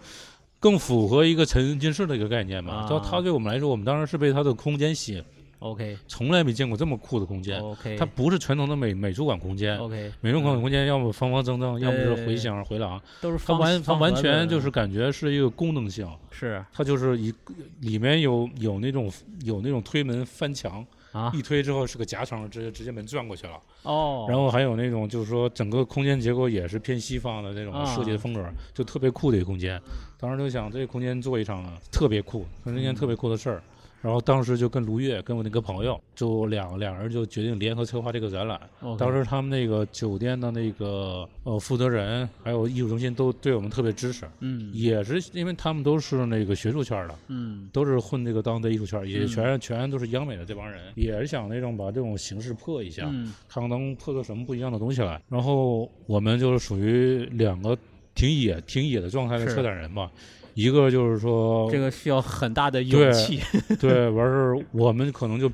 [0.60, 2.86] 更符合一个沉浸式的一个概念嘛。
[2.89, 5.24] 它它对我们来说，我们当时是被它的空间吸引。
[5.60, 7.60] OK，从来没见过这么酷的空间。
[7.60, 9.78] OK，它不是传统的美美术馆空间。
[9.78, 16.08] OK，美术馆空间要么方方正正，要么是回响回廊，都是它完它完全就是感觉是一个功能性。
[16.30, 17.34] 是，它就是一
[17.80, 19.12] 里面有有那种
[19.44, 23.60] 有那种推门翻墙啊，一推之后是个夹层，直接直接门转过去了。
[23.84, 29.82] 哦，然后还有那种就是说整个空间结构也是偏西方的那种设计的风格，就特别酷的一个空间。
[30.20, 33.63] 当时就想这个空间做一场特别酷，做一件特别酷的事儿。
[34.06, 38.62] 然后当时就跟卢越跟我那个朋友，就两两人就决定联合策划这个展览。
[39.00, 44.28] 当时他们那个酒店的那个呃负责人，还有艺术中心都对我们特别支持。
[44.41, 53.06] 嗯，也是因为他们都是那个学术圈的，嗯，都是混这个当代艺术圈，也全全都是央美的这帮人，也是想那种把这种形式破一下，
[53.50, 55.20] 看看能破出什么不一样的东西来。
[55.28, 57.76] 然后我们就是属于两个
[58.13, 60.12] 挺野、挺野的状态的策展人吧。
[60.56, 63.39] 一个就是说，这个需要很大的勇气。
[63.80, 65.52] 对，完事儿我们可能就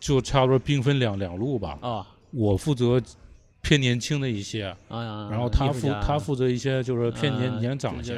[0.00, 1.78] 就差不多兵分两两路吧。
[1.82, 3.00] 啊，我负责
[3.60, 8.14] 偏年轻的一些，啊，然后他负他负责一些就是偏年年长一些，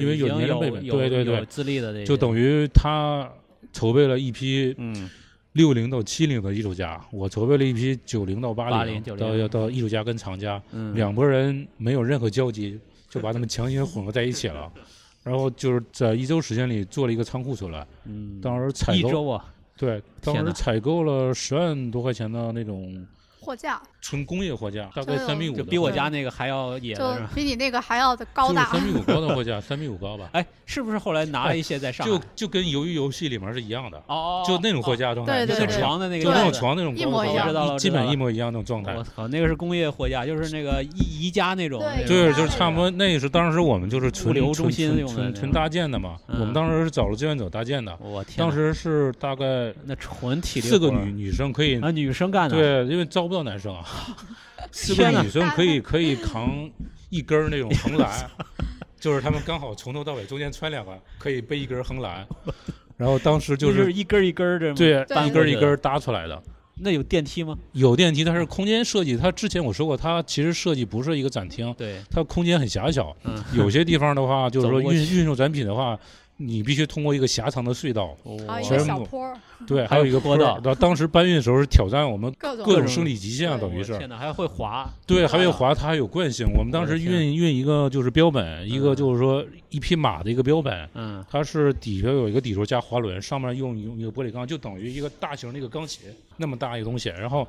[0.00, 3.30] 因为有年龄背景，对对对，资历的就等于他
[3.72, 5.10] 筹备了一批嗯
[5.52, 10.62] 六零到七零的艺术家，我筹备了一批九零到八零到要到艺术家跟藏家，
[10.94, 14.72] 两拨人没有任何交集，就把他们强行混合在一起了。
[15.26, 19.44] 然后就是在一周时间里做了一个仓库出来，嗯，当时采购，一周啊，
[19.76, 23.04] 对，当时采购了十万多块钱的那种。
[23.40, 28.66] 货架，纯工业货架，大概三米五，就比我家那个还要野，就比你那个还要高大。
[28.66, 30.30] 三米五高的货架， 三米五高吧？
[30.30, 32.06] 哎，是不是后来拿了一些在上？
[32.06, 34.00] 就就跟鱿鱼游戏里面是一样的。
[34.06, 38.94] 哦，就那种货架状态，像床的那个，就那种床那种，一模一样，基本一模一样那种状态。
[38.94, 42.88] 我操，那个是工业货架，就是那个宜宜家那种，对，就是差不多。
[42.92, 47.92] 那是当时我们就是纯流中心纯纯纯搭建的嘛，我们当时是找了志愿者搭建的。
[48.00, 53.84] 我天，当时是大概那纯体力，四个女女生可以啊，女生干的，对，因为招不到男生啊。
[54.72, 56.70] 四个女生可以可以扛
[57.10, 58.30] 一根那种横栏，
[58.98, 62.26] 就是他们刚好从头到尾中间穿两个，可以背一根横栏。
[62.96, 66.42] 然后当时就是一根一根的，对，一根一根搭出来的。
[66.78, 67.56] 那有电梯吗？
[67.72, 73.16] 有电梯，但是空间设计，它之前我说过，它其实设计不是一个展厅，对，它空间很狭小。
[73.24, 75.98] 嗯，有些地方的话，就是说运运送展品的话。
[76.38, 78.16] 你必须通过一个狭长的隧道，
[78.62, 79.32] 一个小坡，
[79.66, 80.60] 对，还有一个坡道。
[80.74, 83.96] 当时搬运的时候是挑战我们各种生理极限，啊等于是。
[83.96, 84.88] 天哪，还会滑？
[85.06, 86.46] 对，还会滑，它还有惯性。
[86.54, 96.02] 我们当时运运一个就是标本，一个就是说一匹马的一个标本，嗯，它是底下有一个底座加滑轮，上面用用一个玻璃钢，就等于一个大型那个钢琴
[96.36, 97.46] 那么大一个东西，然后。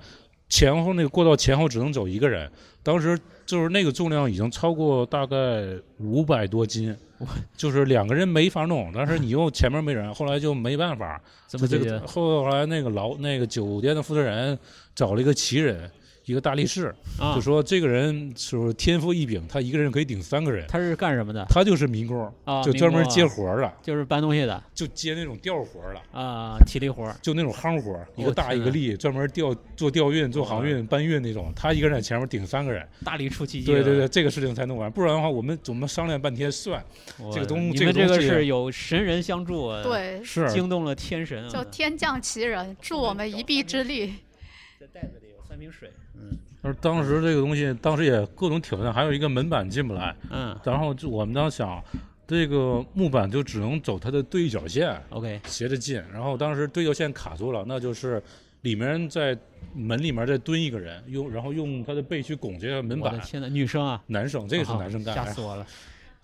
[0.49, 2.49] 前后那个过道前后只能走一个人，
[2.81, 5.35] 当时就是那个重量已经超过大概
[5.97, 6.95] 五百多斤，
[7.57, 8.91] 就是两个人没法弄。
[8.93, 11.21] 但是你又前面没人，后来就没办法。
[11.47, 14.57] 怎么这个后来那个老那个酒店的负责人
[14.95, 15.89] 找了一个奇人。
[16.27, 16.93] 一个大力士，
[17.33, 20.67] 就说这个人是天赋异禀，他一个人可以顶三个人。
[20.67, 21.45] 他是干什么的？
[21.49, 22.29] 他就是民工，
[22.61, 26.01] 就专门接活儿的，就是搬东西的，就接那种吊活儿了。
[26.11, 31.49] 啊，体力活儿，就那种夯活儿，一个大一个力，专门吊做吊运、做航运、搬运那种。
[31.55, 33.61] 他一个人在前面顶三个人，大力出奇。
[33.61, 33.65] 迹。
[33.65, 36.83] 对对对，这个事情才弄完，不然的话，我们我们商量半天算。
[37.33, 40.49] 这个东，你们这个是有神人相助，对，是。
[40.49, 44.13] 惊动了天神，叫天降奇人助我们一臂之力。
[44.79, 45.26] 这袋子里有
[45.57, 46.37] 三瓶水，嗯。
[46.61, 50.15] 而当时这个东西，当时也各种挑战，还有一个门板进不来。
[50.29, 50.55] 嗯。
[50.63, 51.83] 然后就我们当时想，
[52.27, 56.01] 这个木板就只能走它的对角线，OK，斜着进。
[56.13, 58.21] 然后当时对角线卡住了，那就是
[58.61, 59.35] 里面在
[59.73, 63.19] 门里面再蹲一个人，用然后用他的背去拱这个门板。
[63.21, 65.15] 天呐女生啊，男生，这个是男生干。
[65.15, 65.65] 吓死我了。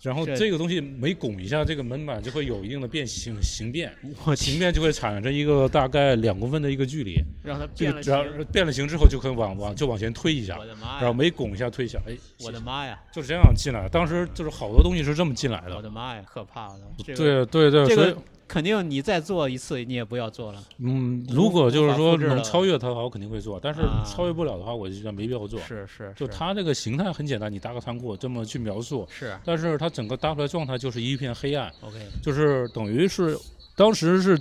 [0.04, 3.90] 然后这个东西每拱一下，这个门板就会有一定的变形形变，
[4.36, 7.16] 形变就会产生一个大概两公分的一个距离。
[7.42, 10.58] 让它变了形，变了形之后就可以往往就往前推一下。
[10.58, 10.98] 我的妈呀！
[11.00, 12.14] 然后每拱一下推一下，哎，
[12.44, 12.98] 我的妈呀！
[13.12, 13.88] 就是这样进来。
[13.88, 15.76] 当时就是好多东西是这么进来的。
[15.76, 16.80] 我的妈呀，可怕了！
[17.06, 18.16] 对对对，这个。
[18.46, 20.62] 肯定你再做一次，你也不要做了。
[20.78, 23.58] 嗯，如果就是说能超越它的话，我肯定会做。
[23.58, 25.58] 但是超越不了的话，我就觉得没必要做。
[25.60, 29.08] 是是，就它这个形态很简单，你搭个仓库这么去描述。
[29.10, 29.36] 是。
[29.44, 31.72] 但是它整个搭出来状态就是一片黑暗。
[31.80, 31.98] OK。
[32.22, 33.38] 就是等于是
[33.74, 34.38] 当时是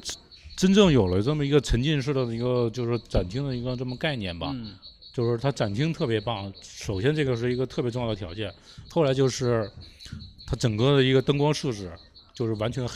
[0.56, 4.52] 真正有了这么一个沉浸式的一个就是展厅的一个这么概念吧。
[4.54, 4.74] 嗯。
[5.13, 8.54] 就是它展厅特别棒，首先这个是一个特别重要的条件。
[8.89, 9.72] 后来就是
[10.46, 11.89] 它整个的一个灯光设置。
[12.36, 12.96] 就是完全黑，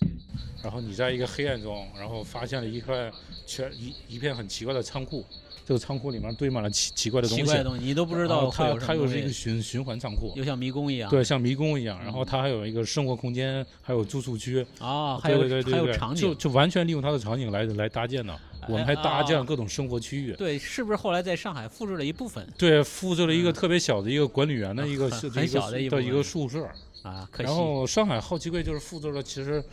[0.63, 3.12] 然后你在一个黑暗中，然后发现了一块
[3.46, 5.24] 全一一片很奇怪的仓库，
[5.65, 8.50] 这个仓库里面堆满了奇奇怪的东西，奇怪的东西你都不知道。
[8.50, 11.10] 它它又是一个循循环仓库，又像迷宫一样。
[11.10, 12.00] 对，像迷宫一样。
[12.04, 14.65] 然后它还有一个生活空间，还有住宿区。
[14.80, 18.38] 啊，还有还有场景，就就完全利用它的场景来来搭建的。
[18.67, 20.34] 我们还搭建了各种生活区域。
[20.34, 22.46] 对，是不是后来在上海复制了一部分？
[22.58, 26.67] 对，复制了一个特别小的一个管理员的一个 很小的一个宿舍。
[27.04, 29.63] 啊，然后上海好奇柜就是复制了其实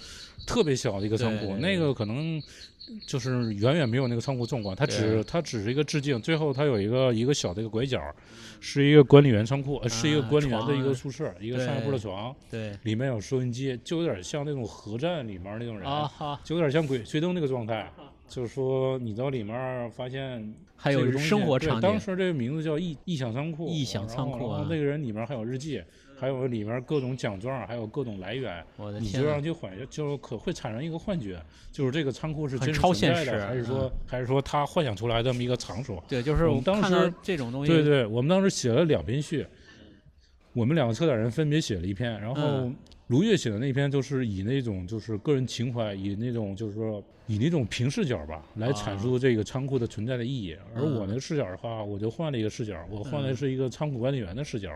[0.46, 2.42] 特别小的一个仓库，那个可能
[3.06, 6.20] 就是远远没有那个仓库壮观，它只它只是一个致敬。
[6.20, 8.00] 最后它有一个一个小的一个拐角，
[8.60, 17.90] 是一个管理员仓库，是一个管理员的一个宿舍，一个上下铺的床，对，里面有收音机，就有点像那种核战里面那种人，啊就有点像鬼吹灯那个状态。
[18.26, 25.82] 就是说你到里面发现还有生活场景，当时这个名字叫异异想仓库，异想仓库，然后那个人里面还有日记。
[26.16, 28.64] 还有里面各种奖状，还有各种来源，
[29.00, 31.40] 你就让去幻就可会产生一个幻觉，
[31.72, 36.02] 就是这个仓库是真实存在的，还是说还是说他幻想出来这么一个场所？
[36.08, 37.72] 对，就是我们当时这种东西。
[37.72, 39.46] 对对，我们当时写了两篇序，
[40.52, 42.70] 我们两个策展人分别写了一篇，然后
[43.08, 50.56] 卢越写的那篇就是以那种就是个人情怀，以那种就是说以那种平视角吧来阐述这个仓库的存在的意义。
[50.74, 54.70] 而我那个视角的话，我就换了一个视角，我换的是一个仓库管理员的视角，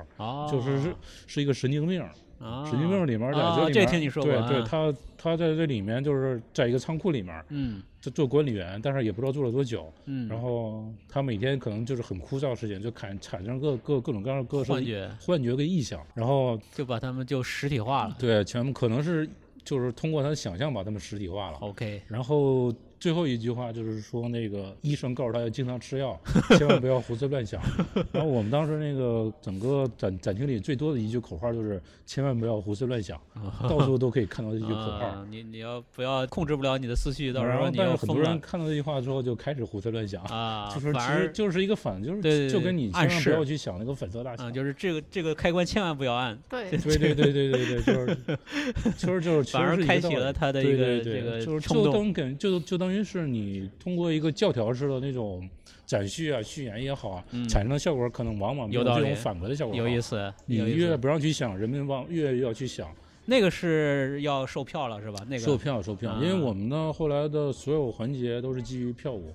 [0.51, 0.95] 就是是
[1.27, 2.05] 是一个神经病。
[2.41, 19.29] 神经病里面在这里面，对对，他他在这里面就是在一个仓库里面，嗯，做做管理员，但是也不知道做了多久，嗯，然后他每天可能就是很枯燥的事情，就产产生各各各种各样的各幻觉、幻觉跟臆想，然后就把他们就实体化了，对，全部可能是
[19.65, 22.73] 就是通过他的想象把他们实体化了，OK，然后。
[23.01, 26.19] 最后一句话就是说，那个医生告诉他要经常吃药，
[26.59, 27.61] 千万不要胡思乱想。
[28.13, 33.21] 然后我们当时那个整个展展厅里最多的一句口号就是千万不要胡思乱想，
[33.63, 35.25] 到处都可以看到这句口号。
[35.31, 37.33] 你你要不要控制不了你的思绪？
[37.33, 46.37] 到时候你但是很多人看到这句话之后就开始胡思乱想啊，就是其实就是一个反，就是就跟你千万不要去想那个粉色大象，就是这个这个开关千万不要按。
[46.49, 48.17] 对对对对对对对，就是
[48.99, 52.88] 其实就是反而开启了他的一个这个就是就等给就就等。
[52.89, 55.47] 等于是你通过一个教条式的那种
[55.85, 59.77] 展序啊、序言也好啊，产生的效果可能往往没有这种反驳的效果。
[59.77, 62.89] 有意思，你越不让去想，人们往越越要去想。
[63.27, 65.19] 那个是要售票了是吧？
[65.29, 69.35] 那个售票售票，因为我们呢后来的所有环节都是基于票务，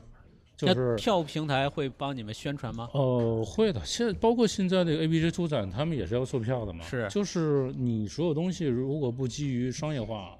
[0.57, 2.89] 就是票务平台会帮你们宣传吗？
[2.93, 3.79] 呃，会的。
[3.85, 6.83] 现包括现在的 A B C 出展，他们也是要售票的嘛。
[6.85, 10.35] 是，就是你所有东西如果不基于商业化。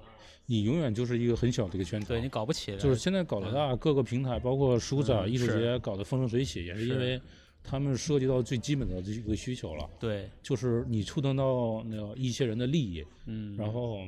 [0.46, 2.76] 你永远就是一个很小的一个圈子，对你搞不起。
[2.76, 7.20] 就是现在搞得大，各个平台包括书展、艺术节搞得风生水起，也是因为
[7.62, 9.88] 他们涉及到最基本的这个需求了。
[9.98, 14.00] 对，就是你触动到那个一些人的利益，嗯，然后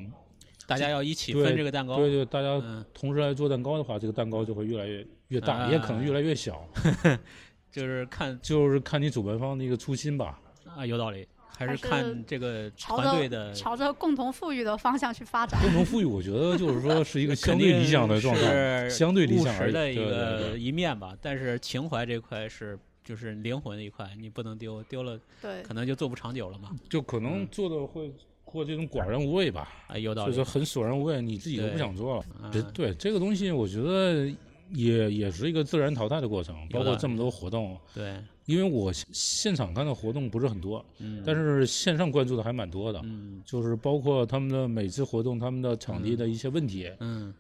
[0.67, 1.97] 大家要一起分这个蛋糕。
[1.97, 6.69] 对对，大家同时来做蛋糕的话，这个蛋糕就会越来越越大，也可能越来越小。
[7.73, 10.41] 就是看，就是看你主办方的一个初心吧。
[10.65, 11.27] 啊，有道理。
[11.57, 15.59] 还是看这个团队的朝着共同富裕的方向去发展。
[15.63, 21.17] 共同富裕，我觉得就是说是一个 相对理想的状态，相对理想的一个一面吧。
[21.23, 26.71] 但是情怀这块是就是灵魂的一块，你不能丢，丢了对，可能就做不长久了嘛。
[26.91, 28.13] 就可能做的会
[28.45, 32.51] 过这种寡人无味吧，啊，有道理，就是很索然无味，你自己都不想做了。
[32.75, 34.31] 对这个东西，我觉得
[34.73, 38.23] 也也是一个自然淘汰的过程，包括这么多活动，对。
[38.47, 40.85] 因为我现场看的活动不是很多，
[41.25, 43.03] 但是线上关注的还蛮多的，
[43.45, 46.91] 就是包括他们的每次活动，他们的场地的一些问题，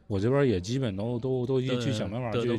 [0.08, 2.58] 我这边也基本都都都去想办法去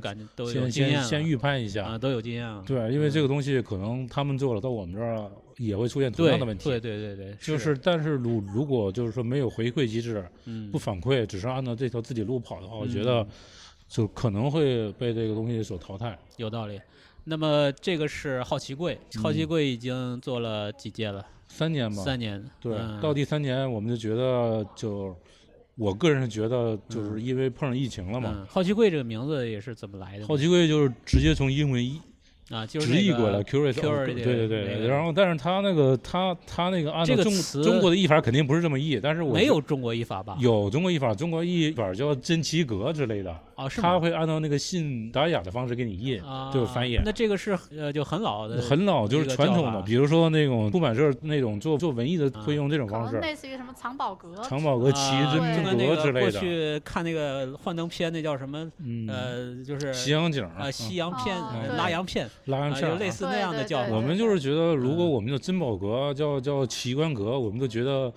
[0.52, 2.64] 先先先预判一下啊，都有经验。
[2.66, 6.70] 对，因为这个东西可能他们做了，到我们这儿也会出现同样的问题。
[6.70, 10.26] 对对对对，就是，但是如如果就是说没有回馈机制，
[10.72, 13.28] 不反馈，只是按照这条自己路跑的话，我觉得
[13.90, 16.18] 就可能会被这个东西所淘汰。
[16.38, 16.80] 有道理。
[17.30, 21.26] 那么这个是好奇柜，好奇柜已经做了几届了？
[21.50, 22.02] 三年吧。
[22.02, 22.42] 三年。
[22.62, 25.14] 对，到第三年我们就觉得，就
[25.76, 28.46] 我个人是觉得，就是因为碰上疫情了嘛。
[28.48, 30.26] 好奇柜这个名字也是怎么来的？
[30.26, 32.00] 好奇柜就是直接从英文译。
[32.50, 40.38] 啊，就直译过来，curious，对对对，然后但是他那个他他那个按照中中国的译法肯定不是这么译，但是我没有中国译法吧？
[40.40, 46.22] 有中国译法，中国译法叫珍奇格之类的啊，他会按照那个信达雅的方式给你译，
[46.54, 47.00] 就是翻译。
[47.04, 56.32] 那这个是呃就很老的，很老就是传统的，比如说那种出版社那种做做文艺的会用这种方式，类似于什么藏宝阁、藏宝阁、奇珍阁之类的。
[56.32, 58.72] 过去看那个幻灯片，那叫什么？
[59.10, 61.36] 呃，就是西洋景啊，西洋片、
[61.76, 63.26] 拉洋片、拉洋片，类似。
[63.26, 68.14] 那样的叫我们就是觉得，如果我们的珍宝阁叫叫奇观阁，我们都觉得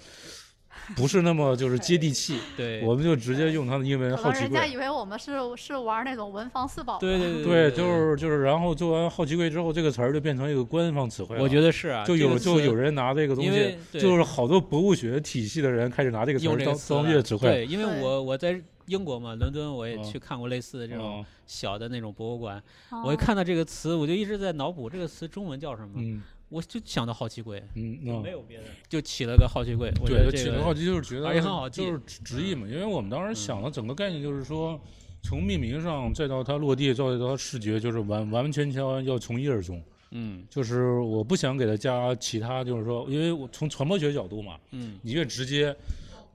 [0.97, 2.39] 不是那么就是接地气。
[2.57, 4.49] 对，我们就直接用它的英文好奇柜。
[4.49, 6.99] 人家以为我们是是玩那种文房四宝。
[6.99, 11.37] 对对对，就是就是，然后做完好奇柜之后，这个词儿就变成一个官方词汇。
[11.39, 17.49] 我觉得是啊，就有就有人拿这个东西，就是好多博物学体系的人开始拿这个词儿当当乐词汇。
[17.49, 18.61] 对，因为我我在。
[18.87, 22.61] 英国嘛，伦敦我也去看过类似的这种小的那种博物馆。
[23.05, 26.01] 我一看到这个词，我就一直在脑补这个词中文叫什么。
[26.51, 29.91] 我就想到好奇鬼，嗯，没有别的，就起了个好奇鬼。
[30.05, 32.67] 对，起了好奇就是觉得，而且很好记，就是直译嘛。
[32.69, 34.79] 因为我们当时想的整个概念就是说，
[35.23, 39.83] 从命名上再到它落地，再到它视觉，就是完完完全全要从一而终。
[40.11, 45.75] 嗯，就是我不想给它加其他，就是说，因为我从传播学角度嘛，嗯，你越直接。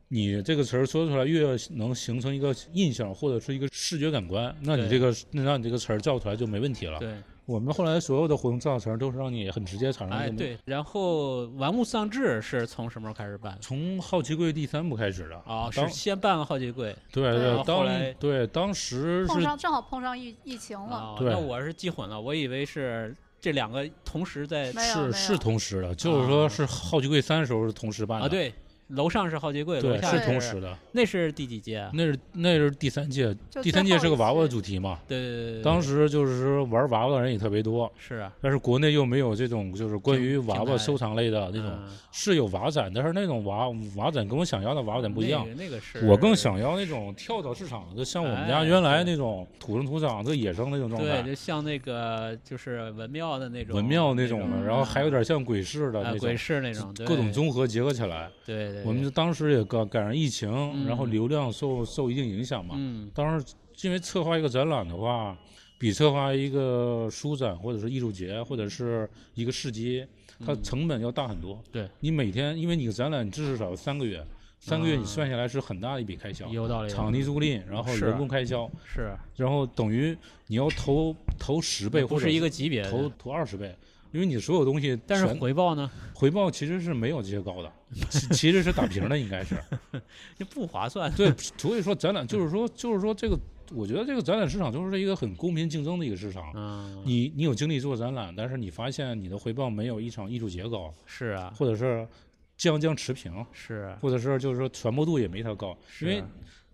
[0.07, 6.99] 你这个词儿说出来越能形成一个印象或者是一个视觉感官，那你这个那让你这个词儿造出来就没问题了。
[6.99, 10.17] 对，我们后来所有的活动造成都是让你很直接产生。
[10.17, 10.57] 哎，对。
[10.65, 13.57] 然后玩物丧志是从什么时候开始办？
[13.61, 15.35] 从好奇柜第三部开始的。
[15.45, 16.95] 啊，是先办了好奇柜。
[17.11, 21.15] 对对，后来对当时碰上正好碰上疫疫情了。
[21.17, 23.15] 对，那我是记混了，我以为是。
[23.41, 24.71] 这两个同时在？
[24.71, 28.51] 是是同时的，就是说是好奇柜三时候是同时办的啊，对。
[28.89, 30.77] 楼上是好奇柜，对，是同时的。
[30.91, 31.89] 那是第几届？
[31.93, 34.99] 那是那是第三届，第三届是个娃娃主题嘛？
[35.07, 35.61] 对对对。
[35.63, 37.91] 当时就是说玩娃娃的人也特别多。
[37.97, 38.31] 是啊。
[38.39, 41.71] 但是国内又没有这种就是关于娃娃收藏类的那种，
[42.11, 45.47] 是有娃展，但是那种娃娃展跟我想要的娃娃展不一样。
[45.57, 46.05] 那个是。
[46.05, 51.23] 我更想要那种跳蚤市场，就像我们家原来那种土生土长、这野生那种状态。
[51.23, 53.75] 对，就像那个就是文庙的那种。
[53.75, 56.19] 文庙那种的，然后还有点像鬼市的那种。
[56.19, 56.93] 鬼市那种。
[57.05, 58.29] 各种综合结合起来。
[58.45, 58.74] 对对。
[58.85, 59.65] 我们当时也。
[59.65, 60.47] 赶赶上疫情，
[60.85, 62.75] 然后流量受受一定影响嘛。
[62.77, 63.09] 嗯。
[63.15, 63.43] 当时
[63.81, 65.35] 因为策划一个展览的话，
[65.79, 70.05] 比策划一个书展或者是艺术节或者是一个市集，
[70.45, 71.59] 它成本要大很多。
[71.71, 71.89] 对。
[71.99, 74.23] 你每天，因为你个展览至少三个月，
[74.59, 76.47] 三个月你算下来是很大的一笔开销。
[76.49, 76.89] 有道理。
[76.89, 78.69] 场地租赁，然后人工开销。
[78.85, 79.17] 是。
[79.35, 80.15] 然后等于
[80.45, 82.83] 你要投投十倍，不是一个级别。
[82.83, 83.75] 投投二十倍。
[84.15, 85.91] 因为你所有东西，但是回报呢？
[86.13, 87.69] 回报其实是没有这些高的，
[88.31, 89.57] 其实是打平的，应该是，
[90.39, 91.11] 这不划算。
[91.11, 93.37] 对，所以说展览就是说就是说这个，
[93.73, 96.49] 我觉得这个展览市场就是一个很公平竞争的一个市场。
[96.55, 100.93] 嗯，你你有精力做展览，但是你发现你的回报没有一场艺术节高。
[101.05, 101.53] 是啊。
[101.57, 102.07] 或者是
[102.55, 103.45] 将将持平。
[103.51, 103.93] 是。
[103.99, 106.23] 或者是就是说传播度也没它高，因为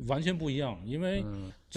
[0.05, 1.25] 完全不一样，因为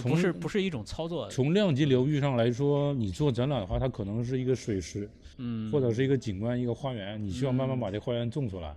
[0.02, 1.26] 不是不是一种操作。
[1.30, 5.08] 从量级流域上来说，你做展览的话，它可能是一个水池。
[5.36, 8.74] 嗯，或者是一个景观，一个花园，你需要慢慢把这花园种出来。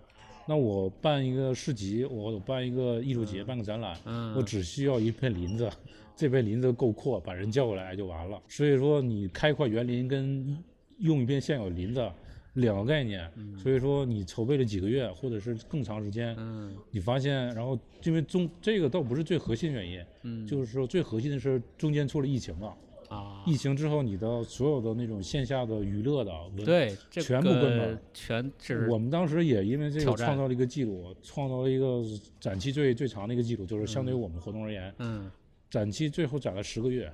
[0.49, 3.97] 那我办一个市集，我办一个艺术节，办个展览，
[4.33, 5.69] 我只需要一片林子，
[6.15, 8.41] 这片林子够阔，把人叫过来就完了。
[8.47, 10.57] 所以说，你开块园林跟
[10.99, 12.09] 用一片现有林子
[12.53, 13.29] 两个概念。
[13.57, 16.33] 所以说，你筹备了几个月，或者是更长时间，
[16.91, 19.85] 你发现，然后因为中这个倒不是最核心原
[20.23, 22.67] 因，就是说最核心的是中间出了疫情了。
[22.67, 22.77] 啊！
[23.45, 26.31] 疫情之后，你的所有的那种线下的娱乐的，
[26.65, 28.89] 对，全部关门，全是。
[28.89, 32.03] 我们当时也因为这个创造了一个记录，创造了一个
[32.39, 35.31] 展期最最长的一个记录，就是相对于我们活动而言，嗯，
[35.69, 37.11] 展期最后展了十个月，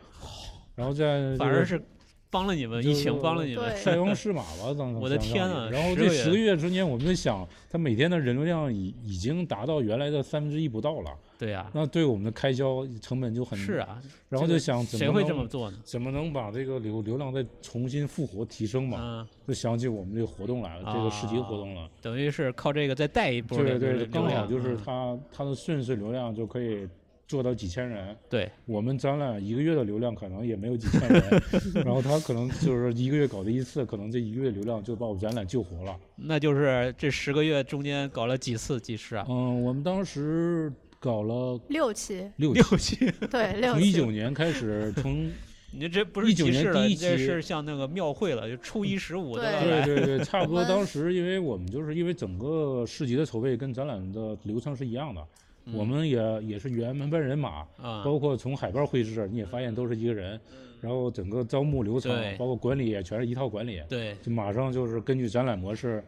[0.75, 1.81] 然后在反而是。
[2.33, 4.97] 帮了你们，疫情帮了你们， 塞翁失马吧，当时。
[4.99, 5.69] 我的天啊！
[5.71, 11.11] 然后这十个月中间，我们就想，他每天的人流量已已经达到原来的三分之一不到了。
[11.37, 11.69] 对呀。
[11.73, 13.57] 那对我们的开销成本就很。
[13.59, 14.01] 是啊。
[14.29, 15.77] 然后就想，谁会这么做呢？
[15.83, 18.97] 怎么能把这个流流量再重新复活提升嘛？
[18.99, 19.27] 嗯。
[19.47, 21.87] 就想起我们这个活动来了，这个市集活动了。
[22.01, 23.55] 等于是靠这个再带一波。
[23.59, 26.87] 对对，刚好就是它它的顺势流量就可以。
[27.27, 31.41] 做到几千人，对我们展览一个月的流量可能也没有几千人，
[31.83, 35.97] 然后他可能就是一个月搞的一次，可能这一个月流量就把我展览救活了。
[36.15, 39.25] 那就是这十个月中间搞了几次集市啊？
[39.29, 45.31] 嗯，我们当时搞了六期，六期， 对，六从一九年开始，从
[45.71, 50.63] 你这不是一九年第一期，是像那个庙会了，就初一十五对对对， 差不多。
[50.65, 55.25] 当时因为我们就是因为整个市集的筹备跟展览的流程是一样的。
[55.71, 57.65] 我们也也是原门班人马，
[58.03, 60.39] 包括从海报绘制，你也发现都是一个人，
[60.81, 66.03] 然后整个招募流程，包括管理也全是一套管理，对，就马上就是根据展览模式。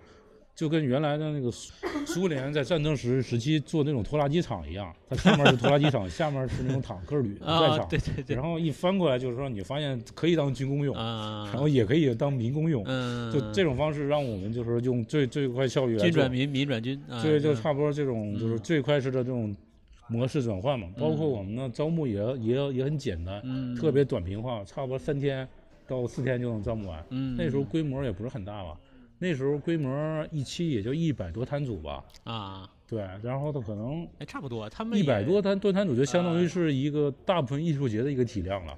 [0.56, 8.36] 就跟原来的那个苏联在战争时时期做那种拖拉机厂一样，它上面是拖拉机厂，下面是那种坦克旅战场，对对对。
[8.38, 12.86] 然后一翻过来就是说，你发现可以当军工用，然后也可以当民工用，
[13.34, 19.54] 就这种方式让我们就是用最最快效率来军转民，民转军，对，就差不多这种就是最快式的这种
[20.08, 20.88] 模式转换嘛。
[20.98, 23.42] 包括我们的招募也也也很简单，
[23.76, 25.46] 特别短平化，差不多三天
[25.86, 27.04] 到四天就能招募完。
[27.38, 28.78] 那时候规模也不是很大吧。
[29.18, 38.78] 那时候规模一期也就一百多摊组吧，啊，对，然后他可能哎差不多，他们一百多摊多摊组就相当于是一个大部分艺术节的一个体量了，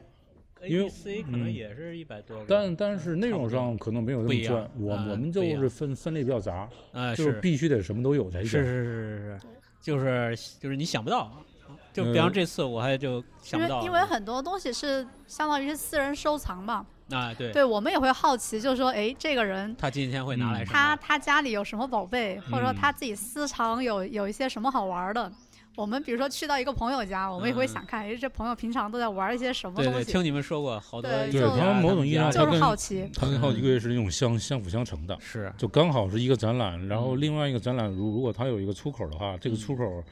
[0.64, 6.70] 因为 C 可能也是一百多，但但是内容上可能没有那么专，我我们就是分分类比较杂，
[7.16, 9.40] 就是必须得什么都有才行，是是是是是，
[9.82, 11.44] 就是就是你想不到，
[11.92, 16.86] 就比方这次我还就想不到，因为很多东西是相当于是私人收藏嘛。
[17.10, 20.72] 啊，对，对我们也会好奇，就是说，哎，这个人他今天会拿来什么？
[20.74, 25.32] 他他家里有什么宝贝，或者说他自己私藏有有一些什么好玩的？
[25.76, 29.92] 我们比如说去到一个朋友家，我们也会想看，哎，这朋友平常都在玩一些什么东西？
[29.92, 31.10] 对对，听你们说过好多。
[31.10, 33.10] 对，他某种意义上就是好奇。
[33.16, 40.04] 他跟好几个月是那种相相辅相成的，是，就刚好是一个展览，然后另外一个展览，如如果他有一个出口的话，这个出口。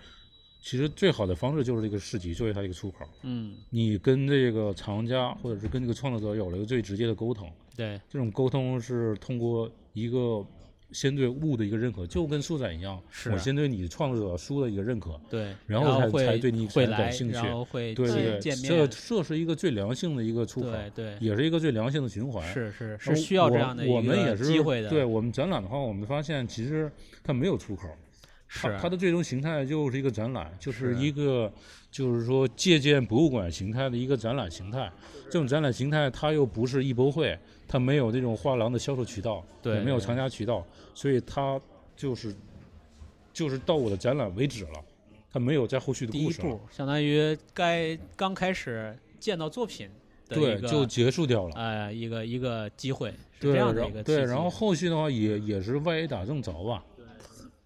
[0.66, 3.06] 其实最好的方式就是这个市集作为它一个出口。
[3.22, 7.48] 嗯，你跟这个藏家或者是跟这个创作者有了一个最直接的沟通。
[7.76, 10.44] 对，这种沟通是通过一个
[10.92, 13.00] 先对物的一个认可，就跟书展一样，
[13.32, 24.90] 我先对你创作者书的一个认可，对，然后才才对你会感兴趣，然后会对对对，这这是一个最良性的一个出口，对对，也是一个最良性的循环，是是是需要这样的我们也是机会的。
[24.90, 26.92] 对我们展览的话，我们发现其实
[27.24, 27.88] 它没有出口，
[28.56, 31.52] 是它的最终形态就是一个展览，就是一个
[31.92, 34.92] 就是说借鉴博物馆形态的一个展览形态。
[35.26, 37.38] 这种展览形态它又不是艺博会。
[37.68, 41.60] 它没有那种画廊的销售渠道，也没有藏家渠道，所以它
[41.98, 42.32] 就是
[43.34, 44.74] 就是到我的展览为止了，
[45.34, 46.44] 它没有在后续的故事。
[46.44, 49.90] 第一步相当于该刚开始见到作品
[50.30, 56.86] 对就结束掉了，哎，一个一个机会，是这样的一个对，然后后续的话也也是外 A 打正着吧，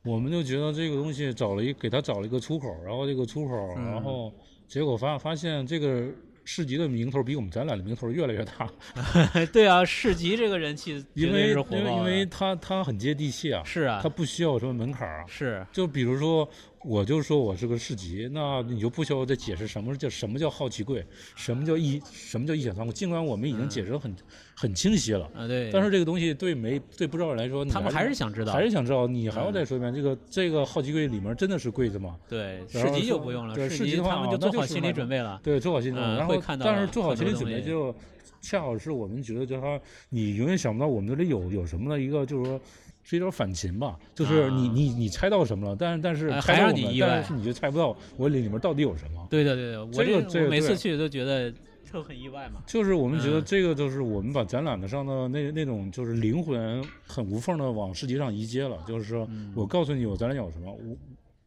[0.04, 4.34] 我们就觉得这个东西找了一给他找了一个出口，然后这个出口，然后
[4.68, 6.08] 结果发发现这个。
[6.46, 8.68] 市集的名头比我们展览的名头越来越大，
[9.54, 16.50] 对啊，市集这个人气 因为因为因为它它很接地气啊，是啊，它不需要什么门槛啊，是，就比如说。
[16.86, 21.06] 我就说我是个市集，那你就不需要再解释什么叫什么叫好奇柜，
[21.36, 22.94] 什么叫异什么叫异想仓库。
[22.94, 24.16] 尽管我们已经解释的很
[24.56, 29.08] 很清晰了，啊对，但是这个东西对没对不知道人来说，他们还是想知道，还是想知道。
[29.08, 32.18] 你还要再说一遍，这个这个好奇柜里面真的是柜子吗？
[32.30, 35.38] 对，市集就不用了，市集的话他们就做好心理准备了。
[35.44, 37.94] 对，做好心理准备，然后但是做好心理准备就
[38.42, 39.78] 恰好是我们觉得，就他
[40.08, 42.60] 你永远想不到我们这里有有什么的一个，就是说。
[43.04, 49.26] 是一种反秦吧，就是你你你猜到什么了，但是但是还让你意外但是你就猜不到我里里面到底有什么。
[49.30, 51.52] 对对对对，我这个每次去都觉得
[51.92, 52.62] 就很意外嘛。
[52.68, 60.98] 就是我们觉得这个就是我们把展览的上的那那种就是灵魂很无缝的往市集上移接了，就是说我告诉你我展览有什么，我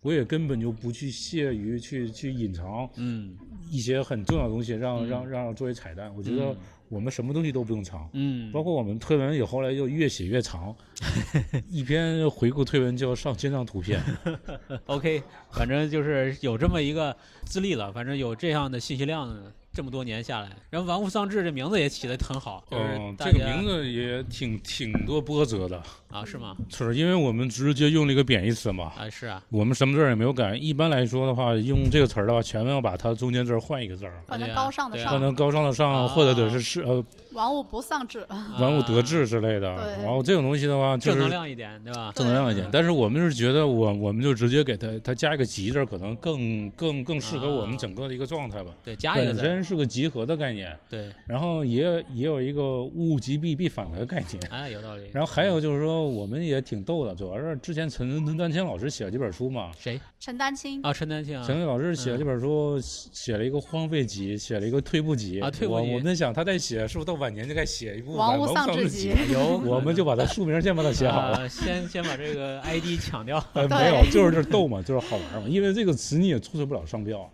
[0.01, 3.37] 我也根本就不去屑于去去隐藏嗯
[3.71, 6.57] 一些很重要的东西，让让让作为彩蛋，我觉得。
[6.93, 10.77] 我们什么东西都不用藏，嗯，包括我们推文也后来就越写越长，
[11.71, 13.99] 一篇回顾推文就要上千张图片。
[14.85, 17.17] OK，反正就是有这么一个
[17.47, 19.35] 资历了，反正有这样的信息量。
[19.75, 22.63] 这么多年下来，然后“玩物丧志”这名字也起得很好。
[22.73, 25.83] 嗯，这个名字也挺挺多波折的
[26.13, 26.25] 啊？
[26.25, 26.57] 是吗？
[26.69, 28.93] 是，因为我们直接用了一个贬义词嘛。
[28.97, 29.43] 啊，是啊。
[29.49, 30.55] 我们什么字儿也没有改。
[30.55, 37.05] 一般来说的话，用这个词儿的话，全要把它中间字儿换一个字儿，换成高尚的“上”，换成高尚的“上”，或者得是是呃。
[37.33, 38.27] 玩物不丧志，
[38.61, 39.75] 玩物得志之类的。
[40.03, 42.13] 然后这种东西的话，正能量一点，对吧？
[42.15, 42.69] 正能量一点。
[42.71, 48.71] 但是我们是觉得，我我们就直接给他他加一个集字，可能更更更适合我们整个的一个状态吧。
[48.85, 50.79] 对，加一个本身是个集合的概念。
[50.91, 51.11] 对。
[51.27, 54.53] 然后也也有一个物极必必反的概念。
[54.53, 55.05] 啊，有道理。
[55.15, 59.71] 然后还有就是说，我们也挺逗的，主要是之前陈陈丹青老师写了几本书嘛。
[59.79, 60.01] 谁？
[60.21, 61.45] 陈丹青啊，陈丹青啊。
[61.47, 65.51] 陈丹老师写了几本书，写了一个荒废集，写了一个退步集啊。
[65.51, 65.91] 退步集。
[65.91, 68.15] 我我们想，他在写，是不是到晚年就该写一部？
[68.15, 73.45] 王物丧志集，有，我们就把他书名先把它写好了，先先把这个 ID 抢掉。
[73.55, 75.49] 没有，就是这逗嘛，就是好玩嘛。
[75.49, 77.29] 因为这个词你也注册不了商标，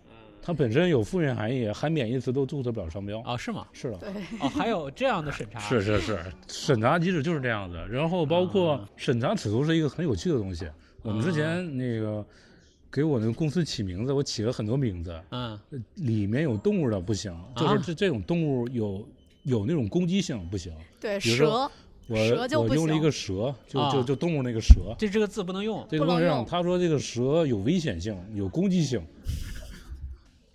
[0.49, 3.21] 它本身有负面含义，含贬义词都注册不了商标。
[3.21, 3.67] 啊，是吗？
[3.71, 3.97] 是的。
[3.97, 4.09] 对。
[4.39, 5.59] 哦，还有这样的审查。
[5.59, 6.19] 是是是，
[6.49, 7.77] 审查机制就是这样子。
[7.87, 10.67] 然后包括审查尺度是一个很有趣的东西。
[11.03, 12.25] 我们之前那个
[12.91, 15.21] 给我那个公司起名字，我起了很多名字。
[15.29, 15.59] 嗯。
[15.97, 19.07] 里面有动物的不行，就是这这种动物有。
[19.43, 21.71] 有那种攻击性不行，对蛇，
[22.07, 22.17] 我
[22.59, 26.45] 我用了一个蛇，就就就动物那个蛇，这这个字不能用，这个能用。
[26.45, 29.01] 他说这个蛇有危险性，有攻击性。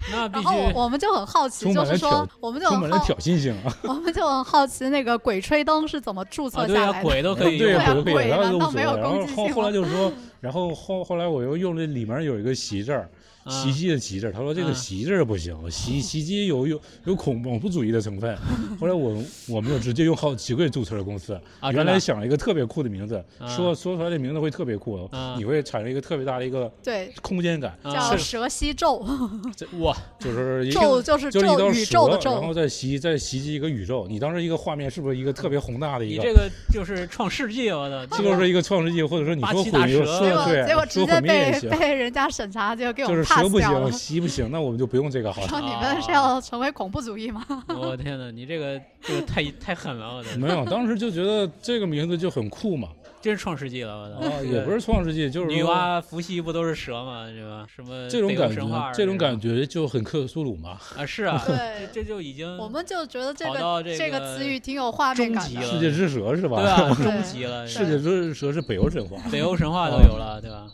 [0.13, 3.77] 那然后我们就很好奇，就是说，我们就充满了挑衅性啊。
[3.85, 7.03] 我们就很好奇，那个鬼吹灯是怎么注册下来的？
[7.03, 9.45] 鬼都可以，对啊，鬼难道没有攻击性？
[9.47, 13.09] 然后后来就是说，然后后后来我又用了里面有一个习字儿。
[13.49, 18.37] 袭击的袭字，他说这个袭字不行，袭袭击有有有恐恐怖主义的成分。
[18.81, 21.39] 后来我我们就直接用好奇怪注册了公司。
[21.73, 27.13] 原来想了一个特别酷的名字，说说出来这名字会特别酷，你会产生一个特别大的一个对。
[27.23, 28.97] 空间感，叫蛇吸咒。
[29.81, 31.41] 哇，就是咒就是就
[31.73, 34.07] 是宇宙的咒，然后再袭再袭击一个宇宙。
[34.09, 36.23] 你当时一个画面是不是一个特别宏大的一个？
[36.23, 39.99] 你这个就是创世纪，我的，这 就是一个创世纪，或者说你说毁灭，
[40.47, 43.25] 对，结果直接被被人家审查，就给我们
[43.59, 43.91] 掉了。
[43.93, 44.51] 行不行？
[44.51, 45.49] 那我们就不用这个好了。
[45.49, 47.45] 说 你们是要成为恐怖主义吗？
[47.69, 50.17] 我天哪，你这个这个太太狠了！
[50.17, 52.89] 我的没有，当时就觉得这个名字就很酷嘛。
[53.21, 57.27] 这是创世纪了，我的啊，也不是创世纪，就是女娲、伏羲不都是蛇吗？
[57.27, 57.67] 是吧？
[57.75, 58.93] 什么这种感觉？
[58.93, 60.77] 这种感觉就很克苏鲁嘛。
[60.95, 65.63] 啊，是啊， 对，这就已经我们就觉得这个这个词语挺有画面感的。
[65.63, 66.61] 世界之蛇是吧？
[66.61, 67.67] 对啊，终极了。
[67.67, 70.67] 世界之蛇是北欧神话，北欧神话都有了，对吧？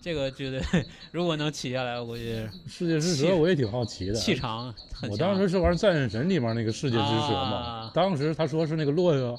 [0.00, 0.60] 这个绝对，
[1.12, 5.10] 如果能起下来，我估计世界之蛇我也挺好奇的，气场很强。
[5.10, 9.38] 我当时是玩战神里面那个世界之蛇嘛，当时他说是那个洛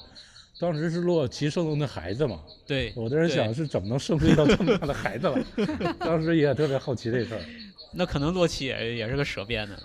[0.59, 2.41] 当时是洛奇圣龙的孩子嘛？
[2.67, 5.43] 对，我在这想是怎么能生出一到这么大的孩子来？
[5.99, 7.41] 当时也特别好奇这事儿。
[7.93, 9.79] 那可能洛奇也也是个蛇变的。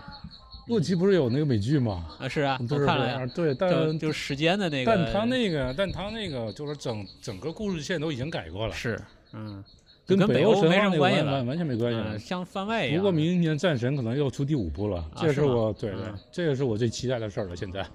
[0.67, 2.09] 洛奇不是有那个美剧吗？
[2.19, 3.25] 啊，是啊，我看了呀。
[3.35, 4.93] 对，但就时间的那个。
[4.93, 8.75] 但他那个，但他那个就是整整个故事线都已经改过了。
[8.75, 9.01] 是，
[9.33, 9.63] 嗯，
[10.07, 12.25] 跟北欧没什么关系完完全没关系。
[12.27, 12.99] 像番外一样。
[12.99, 16.01] 不过明年战神可能要出第五部了，这是我对对，
[16.31, 17.57] 这也是我最期待的事儿了。
[17.57, 17.87] 现在，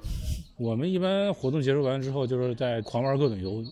[0.57, 3.63] 我们一般活动结束完之后，就是在狂玩各种游。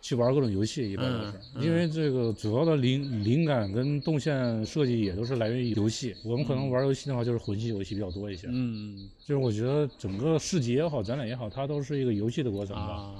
[0.00, 6.14] 去玩各种游戏，一般都是因为这个主要的灵灵感跟动线设计也都是来源于游戏。
[6.24, 8.46] 我们可能玩游戏的话，就是魂系游戏比较多一些。
[8.48, 12.92] 嗯，就是我觉得整个市集也好，展览也好，它都是一个游戏的过程吧。
[12.92, 13.14] 啊，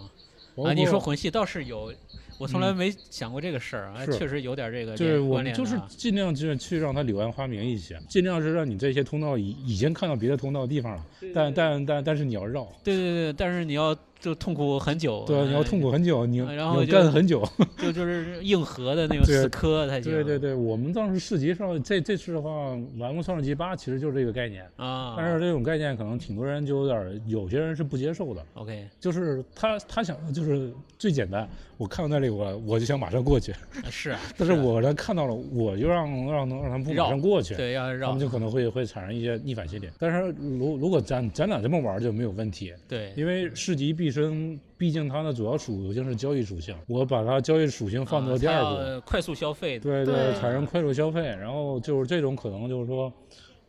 [0.75, 1.93] 你说魂系倒是有，
[2.39, 11.05] 我从来没想过这个事儿啊，确实有点这个对，我们就是尽量就去让它柳暗花明一些，尽量是让你这些通道已已经看到别的通道的地方了，
[11.35, 12.67] 但但但但是你要绕。
[12.83, 13.97] 对对对，但是你要。
[14.21, 17.47] 就痛苦很久，对，你要痛苦很久，你然后干很久，
[17.79, 20.13] 就就是硬核的那种 死磕才行。
[20.13, 22.51] 对对对，我们当时市集上这这次的话，
[22.99, 25.15] 玩过《创世纪八》，其实就是这个概念啊。
[25.17, 28.45] 但是这种概念可能挺多人就有点，有些人是不接受的。
[28.55, 33.55] OK，就是他他想就是最简单，我看到那里我我就想马上过去。
[33.91, 39.89] 是， 但是我呢看到了，我就让让让他们不马上过去，对，要他们就可能会会产生一些逆反心理。
[39.99, 42.73] 但是如如果咱咱俩这么玩就没有问题。
[42.89, 44.61] 对，因为市集毕生。
[44.79, 51.21] 毕竟它的主要属性是交易属性，我把它交易属性放到第二步，快速消费，对对，产生快速消费。
[51.21, 53.13] 然后就是这种可能就是说，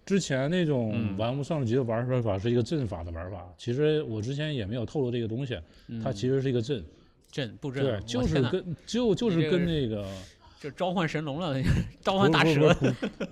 [0.06, 3.44] 之前那种玩物丧志级的玩法是一个阵法的玩法。
[3.58, 5.58] 其实我之前也没有透露这个东西，
[6.04, 6.84] 它其实是一个阵，
[7.32, 10.06] 阵布阵，对，就是跟就就是跟那个，
[10.62, 11.60] 就召唤神龙了，
[12.02, 12.72] 召唤大蛇，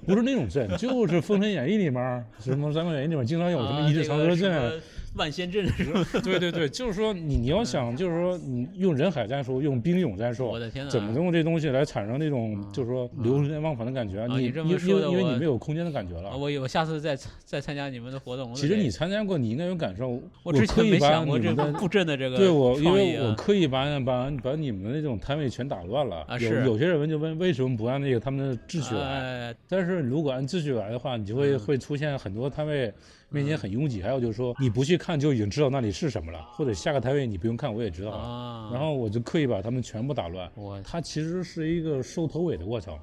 [0.08, 4.82] 不是那种阵，就是《封神演义》里面什么《三国演义》里面经常有什么一日长蛇阵。
[5.18, 6.06] 万仙阵是吧？
[6.24, 14.26] 对对对，就是说你你要想，就是说你用人海战术，用兵勇战术，我的天怎么用这东西来产生那种就是说流连忘返的感觉？
[14.28, 14.78] 你因为
[15.12, 16.38] 因为你没有空间的感觉了。
[16.38, 18.54] 我我下次再再参加你们的活动。
[18.54, 20.22] 其实你参加过，你应该有感受。
[20.44, 22.38] 我之前没想过这个布阵的这个。
[22.38, 26.18] 对我，因为我刻意把把把你们的那种摊位全打乱了。
[26.28, 26.46] 啊，是。
[26.66, 29.56] 有有些人就问为什么不按那个他们的秩序来？
[29.68, 32.94] 但是如果按秩序来的话，你就会会出现很多摊位。
[33.30, 38.70] 面前很拥挤，还有就是说你不去看就已经知道那里是什么了，或者下个摊位你不用看我也知道了。
[38.72, 40.52] 然后我就刻意把他们全部打乱。
[40.84, 42.98] 它其实是一个收头尾的过程，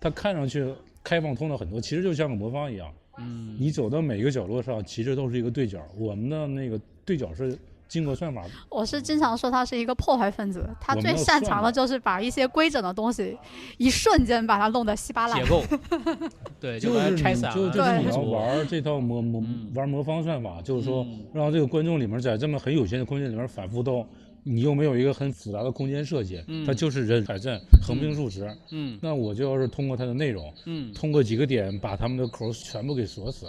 [0.00, 0.72] 它看上去
[1.04, 2.92] 开放通道很多，其实就像个魔方一样。
[3.18, 5.80] 嗯，你走到每个角落上，其实都是一个对角。
[5.96, 7.58] 我们的那个对角是。
[7.88, 13.36] 经过算法，我是经常说他是一个破坏分子，他最擅长的就是把一些规整的东西，
[13.78, 15.42] 一瞬间把它弄得稀巴烂。
[15.42, 15.62] 结构，
[16.60, 17.52] 对，就是拆散。
[17.54, 19.42] 就就是你要玩这套魔魔
[19.74, 24.06] 玩魔方算法，就是说让这个观众里面在这么很有限的空间里面反复动，
[24.48, 28.50] 你又没有一个很复杂的空间设计，它就是人海阵横平竖直。
[28.70, 33.46] 嗯，那我就要是通过它的内容，嗯，通过几个点把他们的口全部给锁死，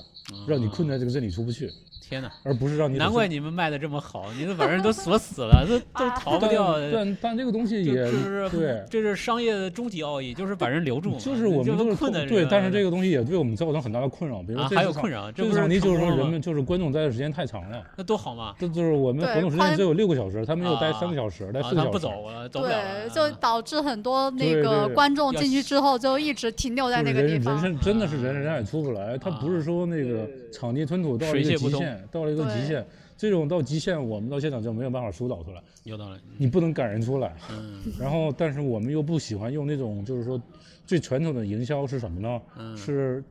[0.47, 1.71] 让你困在这个阵里出不去。
[2.01, 2.31] 天哪！
[2.41, 6.75] 而不是让你难怪你们卖的这么好，你们把人都锁死了，都 都逃不掉。
[6.91, 11.19] 但但这个东西也是对，这是商业的终极奥义，就是把人留住。
[11.19, 14.41] 就是我们都是困的对，但是这个东西也对我们造成很大的困扰。
[14.41, 17.85] 比如还有困扰，这个问题就是说人们就是观众待的时间太长了。
[17.95, 18.55] 那多好嘛！
[18.57, 21.91] 这就是我们活动时间只有六个小时，他们又待三个小时，待四个小时。
[21.91, 22.81] 不走了，走不了。
[23.05, 27.53] 对，就导致很多那个观众进去之后就一直停留在那个地方。
[27.55, 32.85] 人生真的是人人海出不来，他不是说那个场地吞吐到了一个极限，到了一个极限。
[33.17, 35.61] 这种到极限，我们到现场就没有办法疏导出来。
[35.83, 37.35] 有道理，你不能赶人出来。
[37.51, 37.81] 嗯。
[37.99, 40.41] 然后，但是我们又不喜欢用那种，就是说，
[40.87, 42.41] 最传统的营销是什么呢？
[42.57, 42.77] 嗯。
[42.77, 43.21] 是，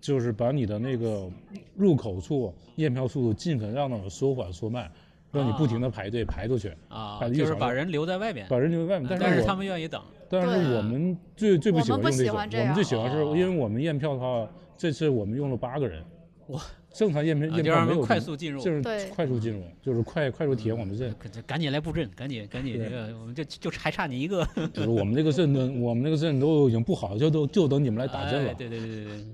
[0.00, 1.28] 就是把你的那个
[1.74, 4.88] 入口处验票速度尽可能让的缩缓缩慢，
[5.32, 6.72] 让你不停的排队排出去。
[6.88, 7.20] 啊。
[7.30, 8.46] 就是把人留在外面。
[8.48, 10.00] 把人留在外面，但是他们愿意等。
[10.28, 16.04] 但是我们最最不喜欢用这种，我们最喜欢是因为我们验票的话，这次我们用了八个人。
[16.48, 16.60] 哇。
[16.94, 18.82] 正常验票验票没有快速进入，就是
[19.14, 21.10] 快速进入，就是快快速体验我们阵。
[21.46, 24.46] 赶紧来布阵，赶紧赶紧这个，我们就就还差你一个。
[24.74, 28.52] 就是我们这个阵呢，我们这个阵都已经不好，就都就等你们来打阵了。
[28.52, 29.24] 对对对对对，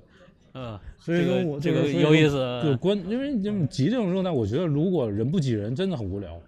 [0.59, 2.61] 嗯，所以说我这个有意思。
[2.65, 6.41] 就关，因为就集这种状态，我觉得如果人不挤人，真的很无聊。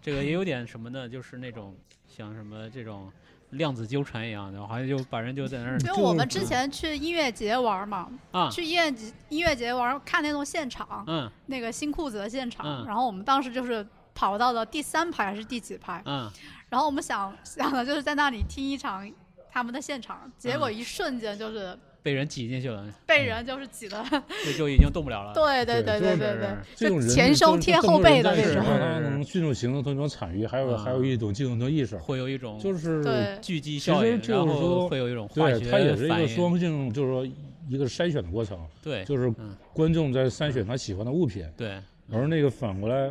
[0.00, 1.08] 这个也有点什么呢？
[1.08, 1.74] 就是那种
[2.06, 3.10] 像什么这种。
[3.52, 5.78] 量子纠缠一样的，好像就把人就在那儿。
[5.80, 16.30] 因为我们之前去音乐节玩嘛，啊，去音乐节音乐节玩看那种现场，嗯，那个新裤子的现场，然后我们当时就是跑到了第三排还是第几排，嗯，
[16.70, 19.06] 然后我们想想的就是在那里听一场
[19.50, 24.04] 他们的现场，结果一瞬间就是被人挤进去了，被人就是挤的，
[24.44, 25.32] 就就已经动不了了。
[25.32, 37.24] 对对对对对对，这种前胸贴后背的那种， 他能迅速形成这种产业，还有还有一种竞争意识，会有一种就是聚集效应，然后会有一种化学对，它也是一个双性，就是说
[37.68, 38.58] 一个筛选的过程。
[38.82, 39.32] 对，就是
[39.72, 41.46] 观众在筛选他喜欢的物品。
[41.56, 41.78] 对，
[42.10, 43.08] 而那个反过来，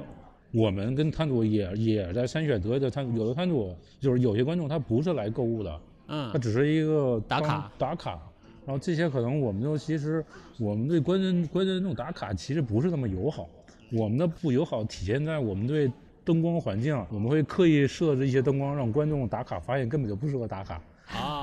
[0.52, 5.80] 我们跟摊主也也在筛选得的摊，有的摊主就是有些观众他不是来购物的，
[6.10, 8.20] 嗯，他只是一个打卡打卡。
[8.66, 10.24] 然后这些可能我们都其实
[10.60, 13.50] 我们对关键关键那种打卡其实不是那么友好，
[13.92, 15.92] 我们的不友好体现在我们对
[16.24, 20.82] 灯光环境，我们会刻意设置一些灯光让观众打卡，发现根本就不适合打卡。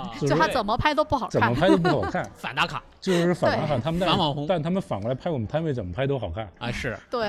[0.08, 6.48] 啊，就他怎么拍都不好看，怎么拍都不好看， 反打卡就是反打卡，他们反网红，但他们反过来拍我们摊位怎么拍都好看。
[6.58, 6.98] 啊，是。
[7.10, 7.28] 对，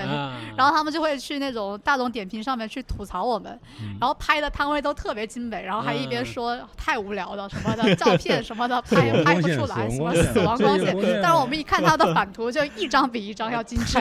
[0.57, 3.57] 然后他们就会去那种大众点评上面去吐槽我们，
[3.99, 13.99] 然后拍的摊位都特别精美，然后还一边说太无聊了什么的，照片 什么的拍拍不出来，什么死亡光线，但是我们一看他的反图，就一张比一张要精致，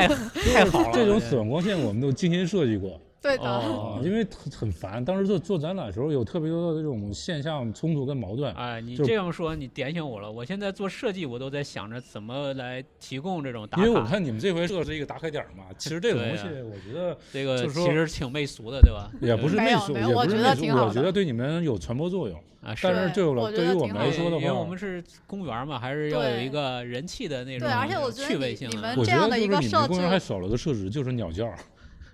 [0.54, 2.98] 太好了，这种死亡光线我们都精心设计过。
[3.28, 5.04] 对的，因为很很烦。
[5.04, 8.52] 当时做做展览的时候，有特别多的这种现象冲突跟矛盾。
[8.54, 10.30] 哎，你这样说，你点醒我了。
[10.30, 13.84] 我现在做设计，我都在想着怎么来提供这种打卡。
[13.84, 19.10] 因为我看你们这回设置一个打卡点嘛， 其实这个东西，我觉得这个其实挺媚俗的，对吧？
[19.20, 20.76] 也不是媚俗，也不是媚俗。
[20.76, 22.74] 我觉得对你们有传播作用啊。
[22.82, 28.66] 但是对我对于我们来说的话，因为我们是公园嘛，还是要有一个人气的那种对，而且我觉得就是。
[28.68, 31.52] 你们这样的一个设置，公园还少了个设置，就是鸟叫。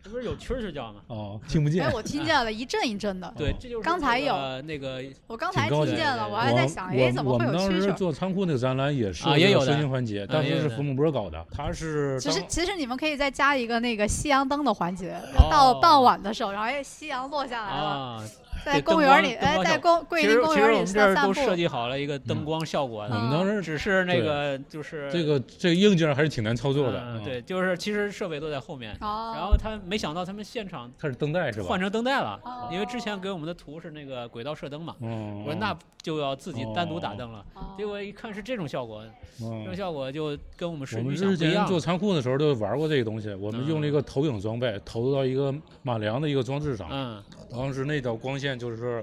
[0.05, 1.01] 这不是有蛐蛐叫吗？
[1.07, 1.83] 哦，听不见。
[1.83, 3.33] 哎，我听见了一阵一阵的。
[3.39, 7.57] 对，这就是刚才有那个，我刚才听见了，我还在想，哎，怎么会有蛐蛐？
[7.57, 12.21] 我们当时做仓库那个展览也是也有声音环节，当时是冯木波搞的，他是。
[12.21, 15.19] 其实其实你们可以再加一个那个夕阳灯的环节，
[15.51, 18.23] 到傍晚的时候，然后哎，夕阳落下来了。
[18.65, 21.25] 在公园里，哎，在公桂林公园里散步。
[21.25, 23.03] 都设计好了一个灯光效果。
[23.03, 27.21] 我们当时只是那个，就是这个这个硬件还是挺难操作的。
[27.25, 28.97] 对，就是其实设备都在后面。
[29.01, 31.67] 然后他没想到他们现场它是灯带是吧？
[31.69, 32.41] 换成灯带了，
[32.71, 34.95] 因为之前给我们的图是那个轨道射灯嘛。
[35.01, 37.45] 我说那就要自己单独打灯了。
[37.79, 39.03] 结果一看是这种效果，
[39.39, 46.89] 这种效果就跟我们我们之前做仓库的时候都玩过这个东西，我们用了一个投影装备投到一个马良的一个装置上。
[46.91, 47.23] 嗯。
[47.51, 49.03] 当时那道光线就是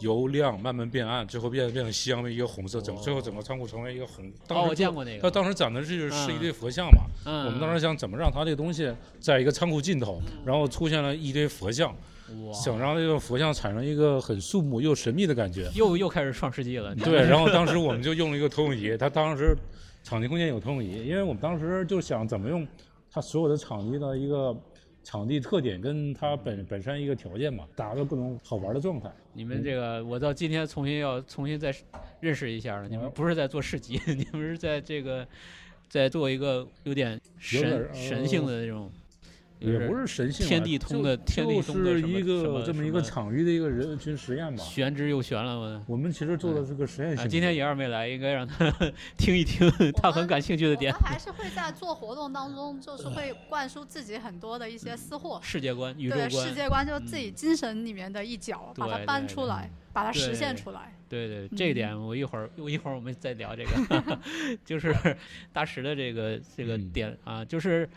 [0.00, 4.30] 由亮慢慢变暗，最后变变成夕阳的一个红色，整最后整个仓库成为一个红。
[4.48, 5.22] 哦，我见过那个。
[5.22, 7.02] 他当时展的是是一堆佛像嘛？
[7.24, 7.46] 嗯。
[7.46, 11.94] 我们当时想怎么让他这个东西在一个仓库尽头，然后出现了一堆佛像，
[12.52, 15.70] 想让这个佛像产生一个很肃穆又神秘的感觉。
[15.74, 16.94] 又又开始创世纪了。
[16.96, 19.54] 对，然后当时我们就用了一个投影仪，他当时
[20.02, 22.66] 场地空间有投影仪，因为我们当时就想怎么用
[23.10, 24.56] 他所有的场地的一个。
[25.02, 29.10] 场地特点跟它本本身一个条件嘛，达到各种好玩的状态。
[29.32, 31.74] 你们这个，我到今天重新要重新再
[32.20, 32.88] 认识一下了。
[32.88, 35.26] 你们不是在做市集， 你们是在这个
[35.88, 38.90] 在做一个有点神神性的这种。
[39.62, 44.62] 也不是神性，天地通的，天地通的是一个这么一个场域的一个人群实验吧。
[44.62, 45.84] 玄之又玄了嘛。
[45.86, 47.28] 我们其实做的是个实验性。
[47.28, 48.72] 今天爷儿没来，应该让他
[49.16, 50.92] 听一听他很感兴趣的点。
[50.92, 56.28] 我们还是会在做活动当中，就是会灌输自己很多的一些私货、世界观、宇宙观。
[56.28, 60.94] 对世界观，就是自己精神里面的一角，把它搬出来，把它实现出来。
[61.08, 64.18] 对对，这一点我一会儿，我一会儿我们再聊这个，
[64.64, 64.94] 就是
[65.52, 67.88] 大石的这个这个点啊，就是。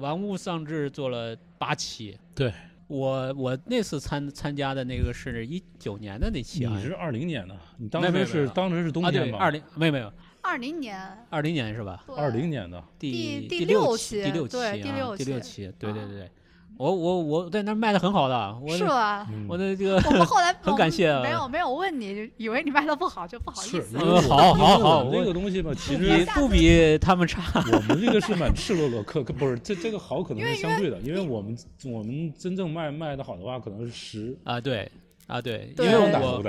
[0.00, 2.52] 玩物丧志做了八期，对。
[2.86, 9.36] 我我那次参参加的那个是一九年的那期啊，你是二零年的，你当时是当时是冬天吧？
[9.36, 10.10] 二零没有没有，
[10.40, 12.02] 二零年，二零年是吧？
[12.16, 12.82] 二零年的。
[12.98, 16.30] 第第六期，第六期，对第六期，第六期，对对对。
[16.78, 19.26] 我我我在那卖的很好的，是吧？
[19.48, 23.98] 我的这个我们后来 很感谢，没有没有问你，以为你卖的不好就不好意思。
[24.28, 27.42] 好好好，这个东西吧，其实不比他们差。
[27.72, 34.88] 我们这个是蛮赤裸裸，可可不是这这个好可能是相对的，因为我们我们真正卖卖的好的话，可能是十啊对。
[35.28, 36.42] 啊，对，因为我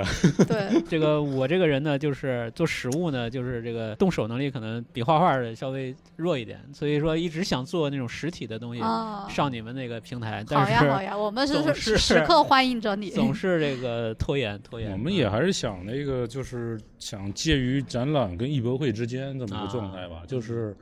[0.48, 8.80] 对 这个我这个人呢，就是做实物呢，就是这个动手能力可能比画画的稍微弱一点，所以说一直想做那种实体的东西
[9.28, 10.42] 上你们那个平台。
[10.48, 13.10] 好呀好呀，我们是时刻欢迎着你。
[13.20, 14.90] 总是这个拖延拖延。
[14.92, 20.74] 我们也还是想那个，就是想介于展览跟艺博会之间这么一个状态吧，就是。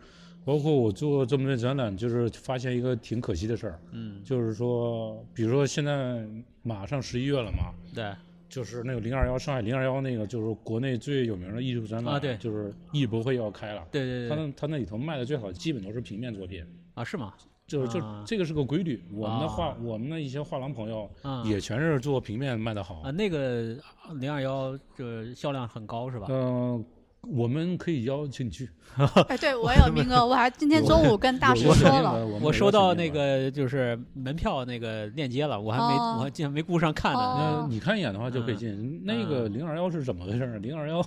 [0.48, 6.26] 包括我做这么多展览，就是发现一个挺可惜的事儿，嗯，就是说，比如说现在
[6.62, 8.10] 马上十一月了嘛，对，
[8.48, 16.64] 就是那个零二幺上海零二幺那个，就是国内最有名的艺术展览啊，对，就是艺博会要开了，对对对，他那他那里头卖的最好，基本都是平面作品。
[16.94, 17.34] 啊，是吗？
[17.66, 21.10] 就是就这个是个规律，我们的画，我们的一些画廊朋友
[21.44, 23.02] 也全是做平面卖的好。
[23.02, 23.76] 啊，那个
[24.14, 26.26] 零二幺就销量很高是吧？
[26.30, 26.82] 嗯。
[27.22, 28.68] 我们可以邀请你去。
[29.28, 37.20] 哎，对我有名额， 我还今天中午跟大师说了，我收到那个就是门票那个链接了，我还没我还竟然没顾上看呢。
[37.38, 39.02] 那你看一眼的话就可以进。
[39.04, 40.58] 那个零二幺是怎么回事？
[40.58, 41.04] 零二幺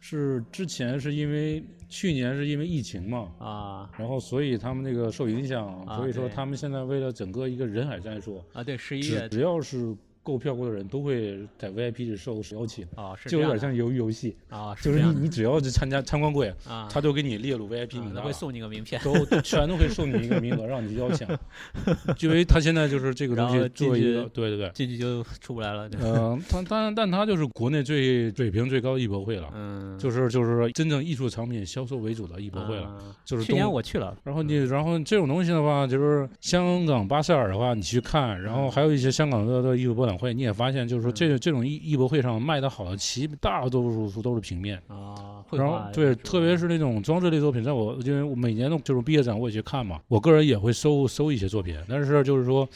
[0.00, 9.96] 是之前是因为去年是因为疫情嘛啊，然后所以他们那个受影响，所以说他们现在为了整个一个人海战术啊，对，十一月只要是。
[10.22, 21.26] 购票过的人都会在 VIP 里受邀请啊，就有点像鱿鱼游戏啊，就是你你只要是参加参观过啊，他都给你列入 VIP 名单，会送你个名片，都全都会送你一个名额让你邀请，
[22.20, 25.88] 因为他现在就是这个东西做一个，对对对，进去就出不来了。
[26.00, 40.86] 嗯，他但但他就是国内最水平最高的艺博会了，嗯，就是就是说真正艺术产品销售为主的艺博会了，就是去年我去了，然后你然后这种东西的话，就是香港巴塞尔的话，你去看，然后还有一些香港的的艺术博览会，你也发现。
[40.86, 45.44] 就是说，这这种艺艺博会上卖的好的，其大多数书都是平面啊。
[45.50, 51.76] 然后对，特别是那种装置类作品，在我因为我每年的这种毕业展我也去看嘛，我个人也会收收一些作品。
[51.88, 52.66] 但是就是说，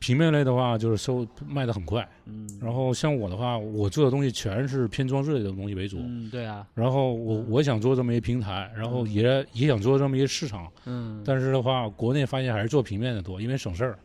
[0.00, 2.06] 平面类的话，就是收卖的很快。
[2.26, 2.48] 嗯。
[2.60, 5.98] 然后像我的话，我做的东西全是偏装置类的东西为主。
[6.00, 6.66] 嗯，对啊。
[6.74, 10.68] 然后我我想做这么一个平台，然后也也想做这么一个市场。
[10.86, 11.22] 嗯。
[11.24, 13.98] 但是的话，国内发现还是做平面的多，因为省事儿。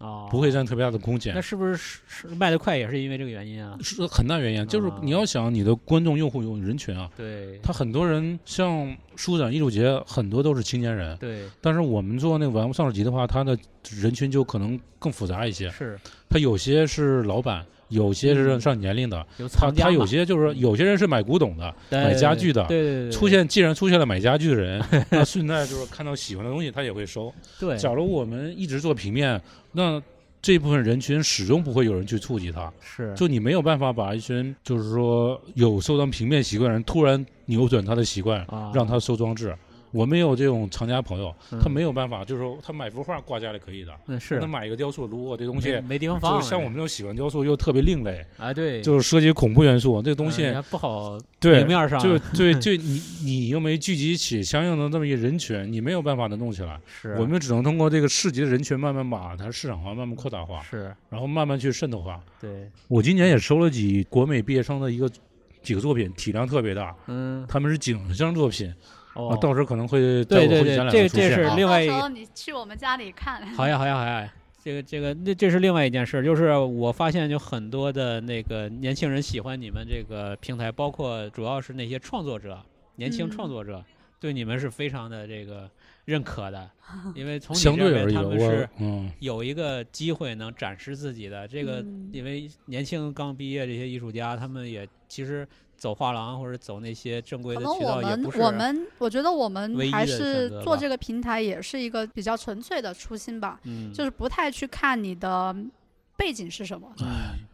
[0.00, 1.34] 啊，不会占特别大的空间。
[1.34, 3.76] 那是不是是卖的快也是因为这个原因啊？
[3.82, 7.10] 是很大原因，就是你要想你的观众、用户、有人群啊。
[7.16, 7.60] 对。
[7.62, 11.14] 他很多人像书展、艺术节，很多都是青年人。
[11.18, 11.44] 对。
[11.60, 13.56] 但是我们做那个玩物丧志集的话，他的
[13.90, 15.68] 人群就可能更复杂一些。
[15.68, 15.98] 是。
[16.28, 17.64] 他有些是老板。
[17.90, 27.32] 有些是上年龄的，他他有些就是有些人是买古董的，买家具的，对对对，出现既然出现了买家具的人， 那顺带就是看到喜欢的东西，他也会收。
[27.58, 29.40] 对，假如我们一直做平面，
[29.72, 30.02] 那
[30.42, 39.54] 这部分人群始终不会有人去触及他，是，就你没有办法把一群就是说有收藏平面习惯的人突然扭转他的习惯，让他收装置。
[39.92, 62.20] 我没有这种藏家朋友，他没有办法，就是说他买幅画挂家里可以的，嗯是，他买一个雕塑，如果这东西没地方放，像我们这种喜欢雕塑又特别另类，啊对，就是涉及恐怖元素，这东西不好对面上， 就对就你你又没聚集起相应的这么一个人群，你没有办法能弄起来，是我们只能通过这个市集的人群慢慢把它市场化，慢慢扩大化，是，然后慢慢去渗透化。
[62.40, 65.10] 对，我今年也收了几国美毕业生的一个
[65.62, 68.72] 几个作品，体量特别大，嗯，他们是景象作品。
[69.14, 71.88] 哦，到时候可能会对对对，这这是另外一。
[71.88, 73.44] 到时候你去我们家里看。
[73.54, 74.32] 好呀好呀好呀，
[74.62, 82.58] 这个这个那这是另外一件事，就是我发现有很多的那个年轻人喜欢你们这个平台，包括主要是那些创作者，
[82.96, 83.82] 年轻创作者
[84.20, 85.68] 对你们是非常的这个
[86.04, 86.70] 认可的，
[87.14, 95.46] 因为从相对而言他们是嗯有一个机会能展示自己的这个，因为年轻刚毕业这些艺术家，他们也其实。
[95.80, 98.38] 走画廊或者走那些正规的渠道也不是。
[98.38, 103.58] 我们我们我觉得我们还是做这个平台也是一个比较纯粹的初心吧，
[103.94, 105.56] 就是不太去看你的
[106.20, 106.86] 背景是什么，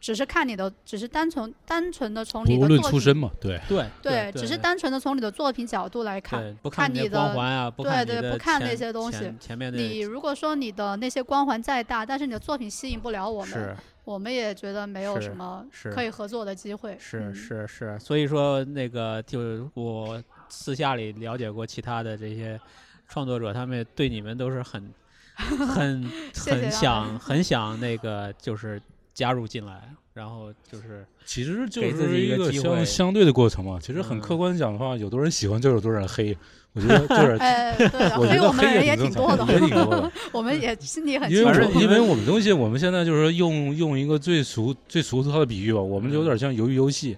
[0.01, 9.33] 只是看你的，只是单纯单纯的从你的作品出身嘛，对对对，只是单纯的从你的作品角度来看，看你的光环啊，对对，不看那些东西。
[9.39, 13.77] 前面你如果说你的那些光环再大，但是你的作品吸引不了我们。
[14.07, 16.97] 我们也觉得没有什么可以合作的机会。
[17.01, 22.61] 是是是，所以说那个就我私下里了解过其他的这些
[23.09, 24.89] 创作者，他们对你们都是很
[25.74, 28.80] 很很想很想那个就是
[29.12, 33.78] 加入进来，然后就是其实就是一个相相对的过程嘛。
[33.80, 36.37] 其实很客观讲的话，有多人喜欢就有多人黑。
[36.77, 40.12] 我觉得就是， 哎，对， 所以我们人也挺多的，也挺多的。
[40.31, 47.16] 我们也心里很因为因为我们东西，我们现在就是说用用一个最俗最俗套的比喻吧，我们就有点像鱿鱼游戏，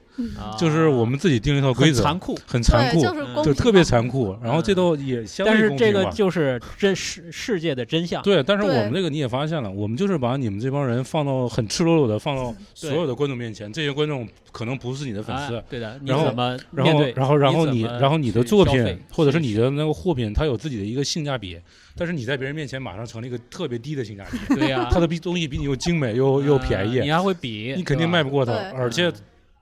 [0.57, 4.37] 就是我们自己定一套规则，残酷，很残酷，就特别残酷。
[4.43, 8.23] 然后这都也相但是这个就是真世世界的真相。
[8.23, 15.99] 对，但是我们这个你也发现了，我们就是把你们这帮人放到很赤裸裸的放到所有的观众面前，这些观众可能不是你的粉丝，对的。
[16.05, 16.25] 然后
[16.73, 20.33] 然后然后然后你然后你的作品或者是你的那个货品。
[20.33, 21.61] 它有自己的一个性价比，
[21.97, 24.55] 但是你在别人面前马上成了一个特别低的性价比。
[24.55, 28.53] 对呀，它的比东西比你又精美又又便宜，你还会比，你肯定卖不过它。
[28.75, 29.13] 而且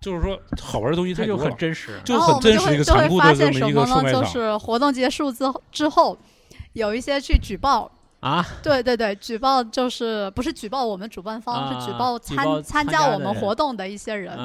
[0.01, 4.23] 就是说，好玩的东西太多，就很真实，就很真实一个残酷的这么一个售卖场。
[4.23, 6.17] 就是活动结束之之后，
[6.75, 7.91] 有一些去举报。
[8.27, 14.37] 啊， 对对对，举报就是不是举报我们主办方，是举报参参加我们活动的一些人。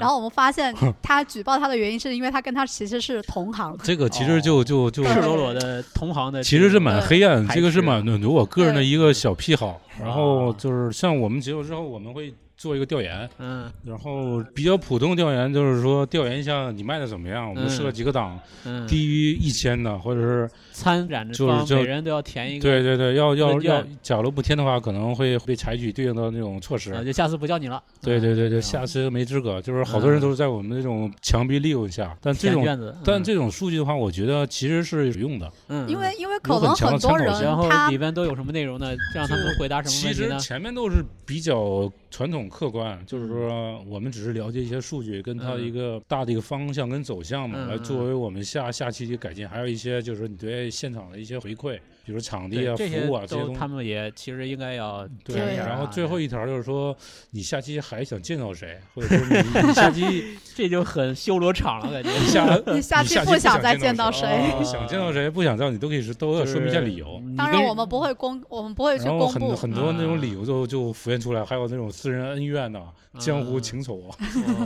[0.00, 3.78] 然后我们发现他举报他的原因是因为他跟他其实是同行。
[3.84, 7.46] 这个其实就就就赤裸裸的同行的，其实是蛮黑暗。
[7.48, 9.80] 这个是蛮我个人的一个小癖好。
[10.00, 12.34] 然后就是像我们结束之后，我们会。
[12.54, 27.82] 做一个调研，嗯，然后比较普通的调研就是说调研一下你卖的怎么样，我们设几个档，嗯，低于一千的或者是参展就是每人都要填一个，对对对，要要要，假如不填的话，可能会被采取对应的那种措施，就下次不叫你了。
[28.00, 32.66] 对对对对，下次没资格，就是好多人都是在我们这种强逼利用下，但这种
[33.04, 37.32] 但这种数据的话，我觉得其实是有用的，嗯，因为因为可能很多人
[37.70, 38.92] 他里边都有什么内容呢？
[39.14, 40.38] 让他们回答什么问题呢？
[40.38, 41.92] 其实前面都是比较。
[42.12, 49.48] 传统客观就是说，我们只是了解一些数据，跟它一个大的一个方向跟走向嘛，来作为我们下下期的改进。
[49.48, 51.78] 还有一些就是你对现场的一些回馈。
[52.04, 55.56] 比如场地啊、服务啊这些东西，他们也其实应该要对。
[55.56, 56.96] 然后最后一条就是说，
[57.30, 62.10] 你下期还想见到谁，或者说你你下期 这就很修罗场了，感觉。
[62.10, 64.26] 你下你下期不想再见到谁，
[64.64, 67.22] 想见到谁不想到你都可以是都要说明一下理由。
[67.36, 69.38] 当然我们不会公，我们不会去公布。
[69.38, 72.80] 然后很很多那种理由就就浮现出来，还有那种私人恩怨呐、
[73.18, 74.16] 江湖情仇啊。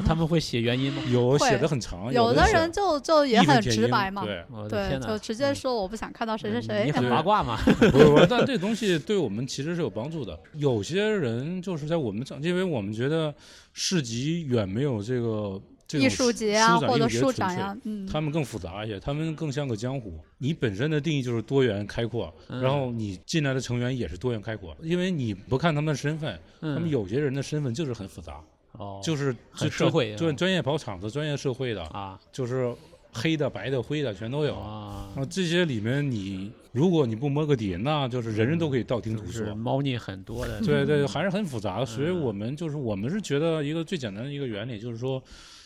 [0.07, 1.03] 他们会写原因吗？
[1.13, 2.13] 有写的很长。
[2.13, 6.85] 有的人就就也很直白嘛，对对，就直接说我不想看到谁谁谁。
[6.87, 7.59] 你很八卦嘛？
[8.31, 10.39] 但这东西对我们其实是有帮助的。
[10.55, 13.35] 有些人就是在我们讲，因为我们觉得
[13.73, 15.61] 市集远没有这个
[15.99, 20.21] 艺术节啊或者书展呀，嗯，他们更复杂一些，他们更像个江湖。
[20.39, 28.41] 你本身的定义就是多元开阔，然后你进来的成员也是多元开阔，因为你不看他们的身份，他们有些人的身份就是很复杂，
[28.73, 29.35] 哦，就是
[29.71, 32.73] 社会专专业跑场子、专业社会的啊，就是。
[33.17, 35.09] 黑的、白的、灰的全都有啊！
[35.31, 40.61] 这些里面，你如果你不摸个底，那就是人人都可以道听途说，猫腻很多的。
[40.61, 41.87] 对对，还是很复杂的。
[41.87, 45.23] 所以我们就是，我们是觉得一个最简单的一个原理，就是说，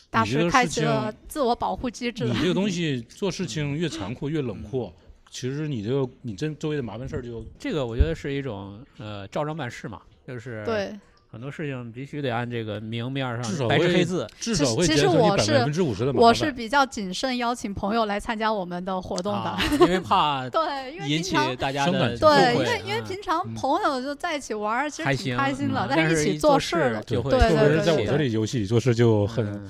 [0.09, 2.23] 大师开启了自我保护机制。
[2.23, 4.91] 你这个东西做事情越残酷、越冷酷，
[5.29, 10.93] 其实你这个你这周围的麻烦事儿就这个，我觉得是一种呃照章办事嘛，就是对。
[11.31, 29.65] 很多事情必须得按这个明面上白纸黑字，至少会其实我是百分之五十的我是比较谨慎邀请朋友来参加我们的活动的，因为怕 对，因为引起大家的对，因为因为平常朋友就在一起玩，其实挺开心的，但是一起做事就会，对对对，在我这里游戏里做事就很，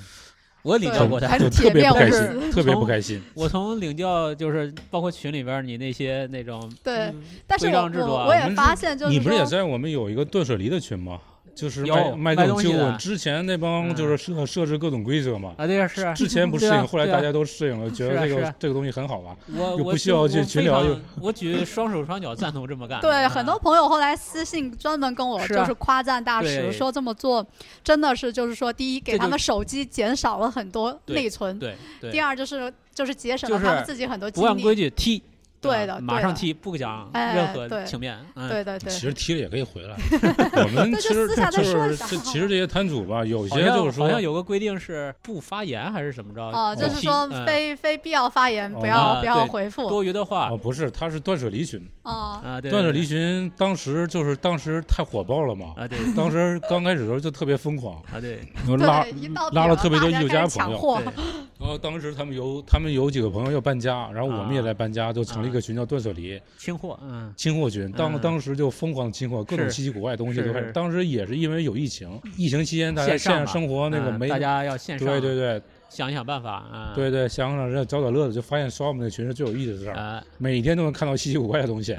[0.62, 3.22] 我领教过他，特别不开心，特别不开心。
[3.34, 7.14] 我从领教就是包括群里边你那些那种对，
[7.46, 11.20] 但是我我也发现就是你不是也在我们有一个断舍离的群吗？
[11.54, 15.54] 就是卖卖各种旧物，之前那帮就是设设置各种规则嘛。
[15.58, 16.12] 啊，对是。
[16.14, 19.36] 之前不适应，后来大家都适应了，觉得这个这个东西很好吧？
[19.48, 20.82] 我不需要去群聊。
[21.20, 23.00] 我举双手双脚赞同这么干。
[23.00, 27.46] 对，很多朋友后来私信专门跟我就是夸赞大使，说这么做
[27.84, 31.76] 真的是就是说，第一给他们手机减少了很多内存，对。
[32.10, 34.46] 第二就是就是节省了他们自己很多精力。
[34.46, 35.22] 不按规矩踢。
[35.62, 38.18] 对的，马上踢，不讲任何情面。
[38.48, 39.96] 对对对，其实踢了也可以回来。
[40.64, 46.42] 我们其实就是其实这些摊主吧，有些就是说，好像有个规定是不发言还是怎么着？
[46.42, 50.50] 哦，就是说非非必要发言，不要不要回复多余的话。
[50.50, 51.80] 哦，不是，他是断舍离群。
[52.02, 55.74] 啊啊，断舍离群当时就是当时太火爆了嘛。
[55.76, 57.94] 啊对， 当时刚开始的时候就特别疯狂。
[58.12, 58.40] 啊对，
[58.78, 59.06] 拉
[59.52, 61.00] 拉了特别多艺术家朋友。
[61.60, 66.40] 然后当时他们有他们有几个朋友要搬家，然后我们也来搬家，就成立一个群叫断舍离。
[66.58, 70.72] 清货，嗯，清货群，当当时就疯狂清货，各种稀奇古怪的东西都开始。
[70.72, 81.94] 当时也是因为有疫情，疫情期间大家线上生活那个没，大家要线上，对对对，想一想办法啊，对对，想想找找乐子，就发现刷我们那群是最有意思的事儿，每天都能看到稀奇古怪的东西，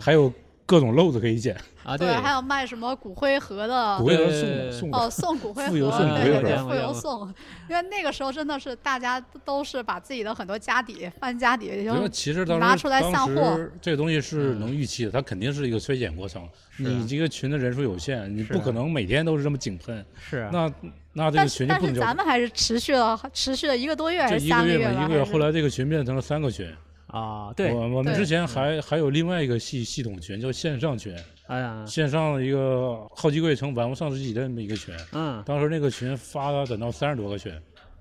[0.00, 0.32] 还有。
[0.68, 7.34] 各种漏子可以捡啊，对，还有卖什么骨灰盒的，骨灰盒送送哦，送骨灰盒， 富邮送骨灰盒，富邮送，
[7.70, 13.58] 因为那个时候真的是大家都是把自己的很多家底翻家底，因为其实当拿出来散货。
[13.80, 16.46] 这个东西是能预期的，它肯定是一个衰减过程。
[16.76, 20.04] 你这个群的人数有限，你不可能每天都是这么井喷。
[20.20, 20.70] 是，那
[21.14, 21.94] 那这个群就不能。
[21.94, 25.06] 但是咱们还是持续了，持续了一个多月还是三个月嘛？
[25.06, 26.70] 一个月，后来这个群变成了三个群。
[27.08, 31.14] 啊，对，我我们之前还还有另外一个系系统群，叫线上群，
[31.46, 37.52] 哎呀，线上的一个好几个月成玩物丧尸级的那么一个群，嗯，当时那个群发了等到三十多个群。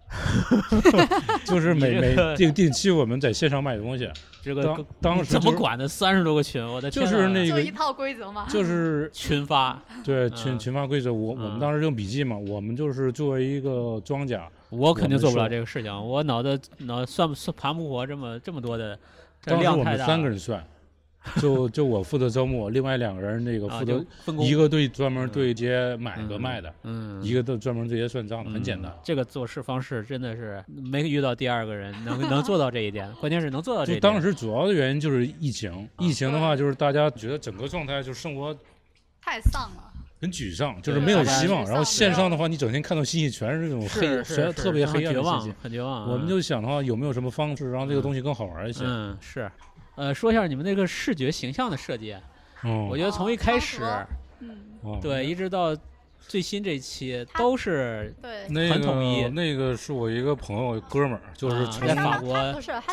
[1.46, 4.10] 就是每每定定期我们在线上卖东西，
[4.42, 5.86] 这个当时怎么管的？
[5.86, 7.04] 三十多个群，我的天！
[7.04, 8.48] 就是那个一套规则嘛？
[8.50, 11.12] 就 是群发，对群群发规则。
[11.12, 15.92] 我我们当时用笔记嘛，我们就是作为一个庄家，我肯定做不了这个事情。
[15.92, 18.98] 我脑子脑算不算盘不活这么这么多的，
[19.44, 20.66] 当时我们三个人算。
[21.42, 24.02] 就就我负责招募，另外两个人那个负责，
[24.40, 28.90] 一个对专门对接买和卖的，嗯，一个都专门对接算账的，很简单。
[29.04, 33.96] 这个做事方式真的是没遇到第二个人能能做到这一点，关键是能做到这。
[33.96, 38.58] 就当时主要的原因就是疫情，疫情的话就是大家觉得整个状态就是生活
[39.22, 39.87] 太丧了。
[40.20, 41.66] 很沮丧，就是没有希望。
[41.66, 46.10] 然后线上的话，你整天看到信息全是这种黑，全特别黑暗的信息，很绝望。
[46.10, 48.84] 我们就想的话，有没有什么方式让这个东西更好玩一些？
[48.86, 49.50] 嗯，是。
[49.96, 52.16] 呃，说一下你们那个视觉形象的设计。
[52.64, 53.82] 嗯，我觉得从一开始，
[54.40, 55.76] 嗯，对，一直到。
[56.28, 58.70] 最新这期都是对。
[58.70, 62.36] 很统一，那个是我一个朋友哥们儿，就是从法国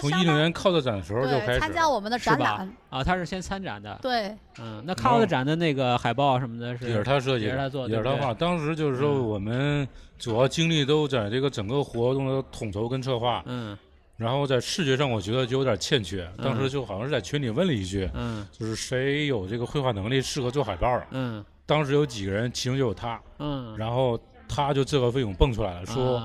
[0.00, 2.72] 从一零年靠的展的时候就开始参加我们的展览。
[2.90, 8.32] 啊，他是先参展的，对，嗯，那靠的展的那个海报什么的是，也是他设计，也是他做，也是他画。
[8.32, 13.76] 当时就是说我们主要精力都在这个整个活动的统筹跟策划，嗯，
[14.16, 21.44] 然后在视觉上我觉得就有点欠缺，当时就好像是在群里问了一句，嗯，就是谁有这个绘画能力适合做海报，嗯。
[21.66, 26.22] 当时有几个人，其中就有他，嗯，然后他就自告奋勇蹦出来了，说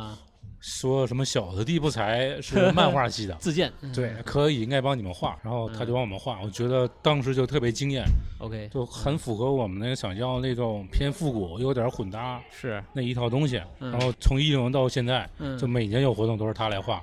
[0.61, 3.33] 说什么小的地不才是漫画系的。
[3.39, 8.03] 自荐，对，可以应该帮你们画，然后他就帮我们画，我觉得当时就特别惊艳
[8.39, 12.83] ，OK，就很符合我们那个想要那种偏复古，有点混搭是。
[12.91, 15.25] 那一套东西，然后从一零年到现在，
[15.57, 17.01] 就每年有活动都是他来画，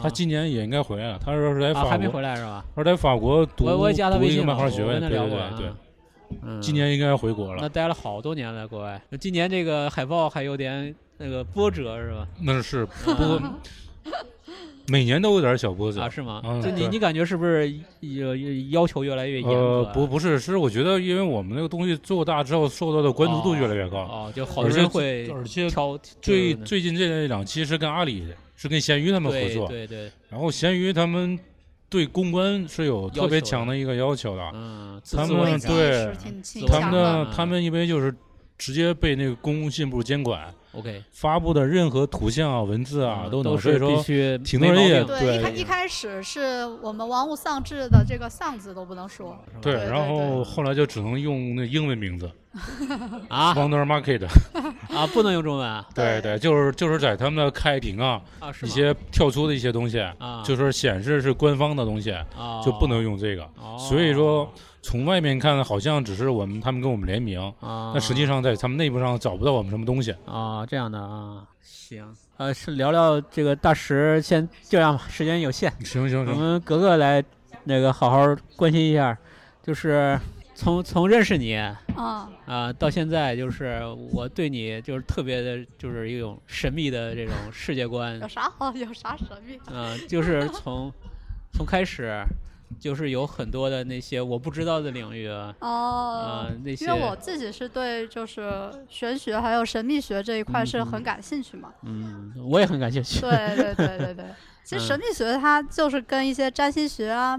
[0.00, 2.64] 他今年也应该回来了，他说是在法国还没回来是吧？
[2.76, 5.18] 是在法国读读一个漫画学位，对对
[5.58, 5.72] 对。
[6.60, 7.58] 今年应该回国了。
[7.60, 9.00] 那待了好多年在国外。
[9.10, 12.26] 那今年这个海报还有点那个波折是吧？
[12.40, 13.40] 那是波，
[14.88, 16.08] 每年都有点小波折啊？
[16.08, 16.42] 是吗？
[16.62, 18.36] 就你你感觉是不是要
[18.70, 19.54] 要求越来越严格？
[19.54, 23.98] 呃，不不是，是我觉得因为我们那个东西做大之后，受到的关注度越来越高。
[23.98, 25.98] 哦，就好多人会而且挑。
[26.20, 28.26] 最最近这两期是跟阿里，
[28.56, 29.68] 是跟闲鱼他们合作。
[29.68, 30.10] 对对。
[30.28, 31.38] 然后闲鱼他们。
[31.92, 36.10] 对公关是有特别强的一个要求的，嗯，他们对
[36.66, 38.14] 他们的他们因为就是
[38.56, 45.36] 直接被那个公共信部监管，OK，发布的任何图像啊、文字啊都能所以说必须挺多人也对。
[45.36, 52.30] 一开一开始是我们玩物丧志的这个丧字都不能说，对，然后后来就只能用那英文名字。
[53.28, 54.26] 啊，Wonder Market，
[54.94, 55.84] 啊，不能用中文。
[55.94, 58.20] 对对，就是就是在他们的开屏啊，
[58.62, 63.48] 一些跳出的一些东西，啊，就是显示是官方的东西，啊，就不能用这个。
[63.78, 70.14] 所以说，从外面看好像只是我们他们跟我们联名，啊，那实际上在他们内部上找不到我们什么东西。
[70.26, 72.04] 啊，这样的啊，行，
[72.36, 75.72] 呃，是聊聊这个大石，先这样吧，时间有限。
[75.84, 77.24] 行行行，我们格格来
[77.64, 79.16] 那个好好关心一下，
[79.62, 80.20] 就是。
[80.62, 81.82] 从从认识你啊
[82.46, 83.82] 啊到现在，就是
[84.12, 88.16] 我对你就是特别的，就是一种神秘的这种世界观。
[88.20, 88.72] 有啥好？
[88.76, 89.58] 有啥神秘？
[89.66, 90.92] 嗯，就是从
[91.52, 92.24] 从开始，
[92.78, 95.54] 就是有很多的那些我不知道的领域啊。
[95.60, 96.46] 哦。
[96.64, 96.84] 那些。
[96.86, 101.72] 因为我自己是对就是玄学还有神秘学这一块是很感兴趣嘛。
[101.82, 103.20] 嗯，我也很感兴趣。
[103.20, 104.24] 对对对对对。
[104.64, 107.36] 其实神秘学它就是跟一些占星学啊、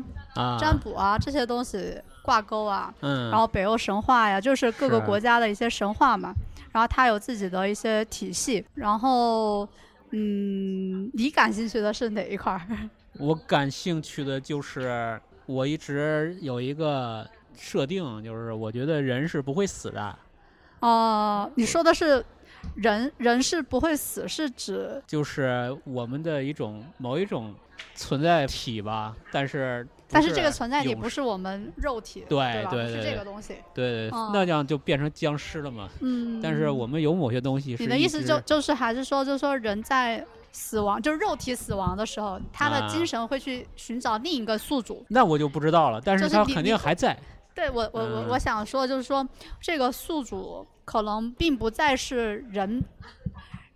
[0.60, 1.96] 占卜啊这些东西。
[2.24, 6.34] 挂钩啊，嗯，然后北欧神话呀，就是各个国家的一些神话嘛，
[6.72, 9.68] 然后它有自己的一些体系，然后，
[10.12, 12.62] 嗯，你感兴趣的是哪一块儿？
[13.20, 20.16] 我感兴趣的就是我一直有一个设定，就是我觉得人是不会死的。
[20.80, 22.24] 哦，你说的是
[22.76, 27.54] 人人是不会死，是指就是我们的一种某一种
[27.96, 29.88] 存在体吧，但是。
[30.10, 35.90] 但是这个存在体不是我们肉体，对对是这个东西，对对，那样就变成僵尸了嘛。
[36.02, 37.76] 嗯，但是我们有某些东西。
[37.80, 40.24] 你的意思就就是还是说，就是说人在
[40.54, 45.06] 死亡，就是肉体死亡的时候，他的精神会去寻找另一个宿主。
[45.10, 47.18] 那我就不知道了，但是他肯定还在。
[47.54, 49.28] 对我我我我想说就是说，
[49.60, 52.82] 这个宿主可能并不再是人。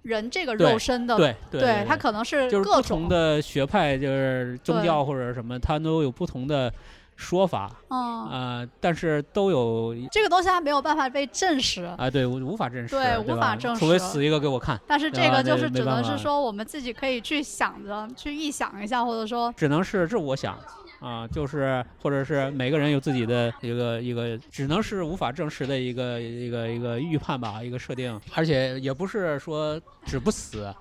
[0.04, 6.74] 人这个肉身的，对对，他可能是就是不同的学派，就是宗教或者什么，他都有不同的
[7.18, 7.70] 说法。
[7.90, 14.80] 嗯啊，但是都有这个东西还没有办法被证实啊，对，无法证实，对，无法证实，除非死一个给我看。
[14.88, 20.58] 但是这个就是只能是说我们自己可以去想着去臆想一下，或者说只能是这我想。
[21.00, 30.74] 啊，就是，或者是每个人有自己的一个一个，只能是无法证实的一个一个一个预判吧，一个设定，而且也不是说只不死，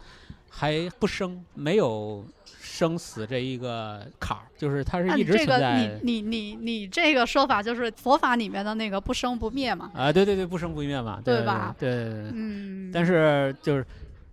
[0.49, 2.25] 还不生，没有
[2.77, 5.98] 生死这一个坎儿，就是它是一直存在。
[6.03, 9.90] 你你你你这个说法就是佛法里面的那个不生不灭嘛？
[9.94, 11.74] 啊，对对对，不生不灭嘛，对吧？
[11.78, 11.90] 对，
[12.32, 12.90] 嗯。
[12.93, 13.86] 但是就是。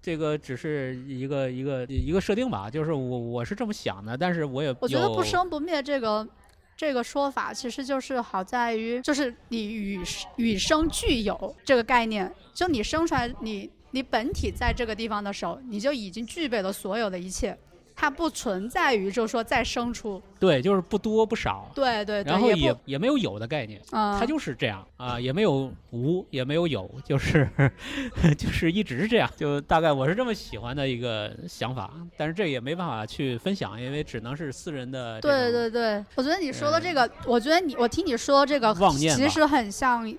[0.05, 6.27] 这个只是一个一个一个设定吧，就是我我是这么想的，但是我也我觉得不生不灭这个
[6.75, 10.01] 这个说法，其实就是好在于，就是你与
[10.35, 17.57] 与生俱有这个概念，就你生出来，你你本体在这个地方的时候，你就已经具备了所有的一切，
[17.95, 20.21] 它不存在于就是说再生出。
[20.39, 21.71] 对，就是不多不少。
[21.73, 22.21] 对对。
[22.23, 27.49] 然后也也没有有的概念，它就是这样啊，也没有无，也没有有，就是
[28.37, 29.29] 就是一直是这样。
[29.37, 35.21] 就大概我是这么喜欢的一个想法，但是这也没办法去分享，因为只能是私人的。
[35.21, 40.13] 对对对，我觉得你说的这个，我觉得你我听你说这个，其实很像。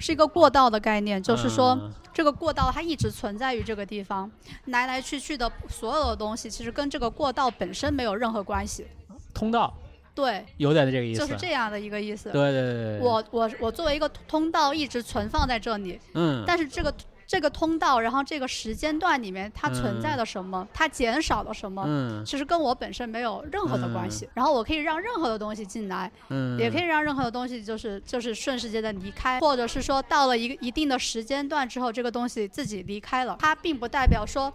[0.00, 1.78] 是一个过道的概念，就是说
[2.12, 4.28] 这个过道它一直存在于这个地方，
[4.64, 8.86] 来来去去的所有的东西，其实跟这个过道本身没有任何关系。
[9.32, 9.72] 通道。
[10.12, 10.44] 对。
[10.56, 11.20] 有点这个意思。
[11.20, 12.30] 就是这样的一个意思。
[12.30, 13.00] 对对对对。
[13.00, 16.00] 我我我作为一个通道一直存放在这里。
[16.14, 16.42] 嗯。
[16.46, 16.92] 但是这个。
[17.30, 20.66] 这个通道，然后这个时间段里面它存在了什么？
[20.74, 21.84] 它减少了什么？
[21.86, 24.28] 嗯，其实跟我本身没有任何的关系。
[24.34, 33.36] 然后我可以让任何的东西进来，嗯，也可以让任何的东西就是就是瞬时间的离开，或者是说到了一个一定的时间段之后，这个东西自己离开了。
[33.38, 34.52] 它并不代表说。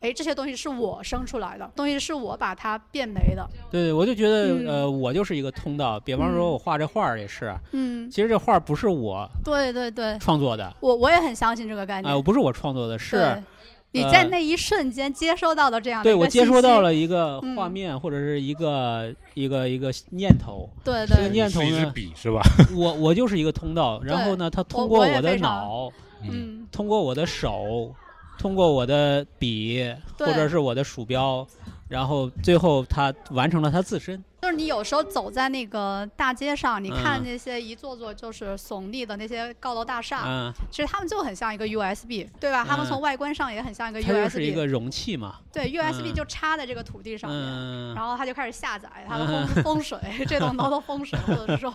[0.00, 3.44] 哎，这些东西是我生出来的，东西是我把它变没的。
[3.68, 5.98] 对对，我就觉得，呃，我就是一个通道。
[5.98, 10.72] 比方说，我画这画儿也是，嗯，其实这画儿不是我，对对对，创作的。
[10.78, 12.14] 我我也很相信这个概念。
[12.14, 13.42] 啊，不是我创作的，是
[13.90, 16.02] 你在那一瞬间接收到的这样。
[16.04, 20.70] 对我接收到了一个画面，或者是一个一个一个念头。
[20.84, 21.16] 对对。
[21.16, 21.90] 这个念头呢？
[21.92, 22.40] 笔是吧？
[22.76, 25.90] 我我就是一个通道，然后呢，它通过我的脑，
[26.22, 27.92] 嗯，通过我的手。
[28.38, 29.84] 通过我的笔，
[30.18, 31.46] 或者是我的鼠标，
[31.88, 34.22] 然后最后它完成了它自身。
[34.40, 42.64] 就是你有时候走在那个大街上，你看那些一座座就是耸立的那些高楼大厦，其实他们就很像一个 USB，对吧？
[42.64, 44.06] 他们从外观上也很像一个 USB。
[44.06, 45.36] 它就是一个容器嘛。
[45.52, 49.98] 对，USB 就插在这个土地上面，然后它就开始下载它的风 风水，
[50.28, 51.74] 这栋楼的风水， 或者是说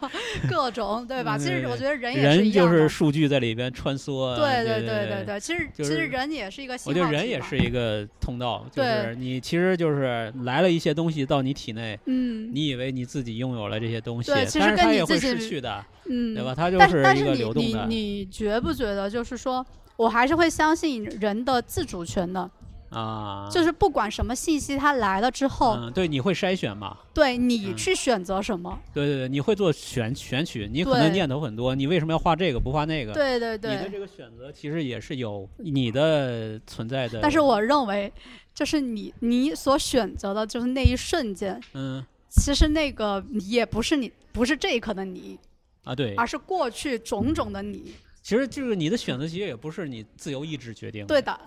[0.49, 1.38] 各种，对吧？
[1.38, 2.65] 其实我觉得人也是一样。
[2.65, 4.38] 人就是数据在里边穿梭。
[4.38, 6.80] 对对对对对，其实其实人也是一个。
[6.85, 12.52] 我觉得人也是一个通道，就是你其实就是来了一些东西到你体内，嗯。
[12.53, 16.53] 你以为你自己拥有了这些东西，但是它也会失去的，嗯，对吧？
[16.53, 17.88] 它就是一个流动的。
[17.88, 19.65] 你你觉不觉得，就是说
[19.95, 22.49] 我还是会相信人的自主权的
[22.89, 23.49] 啊？
[23.51, 26.95] 就是不管什么信息它来了之后，嗯，对，你会筛选嘛？
[27.11, 28.77] 对你去选择什么？
[28.93, 33.13] 对对对，你会做选选取，你可能念头很多，你为什么要画这个不画那个？
[33.13, 37.19] 对对对，你的这个选择其实也是有你的存在的。
[37.19, 38.13] 但是我认为，
[38.53, 42.05] 就是你你所选择的，就是那一瞬间，嗯。
[42.35, 45.39] 其实那个也不是你，不是这一刻的你，
[45.84, 47.93] 啊对，而是过去种种的你。
[48.23, 51.05] 其实就是你的选择，其实也不是你自由意志决定。
[51.07, 51.39] 对的，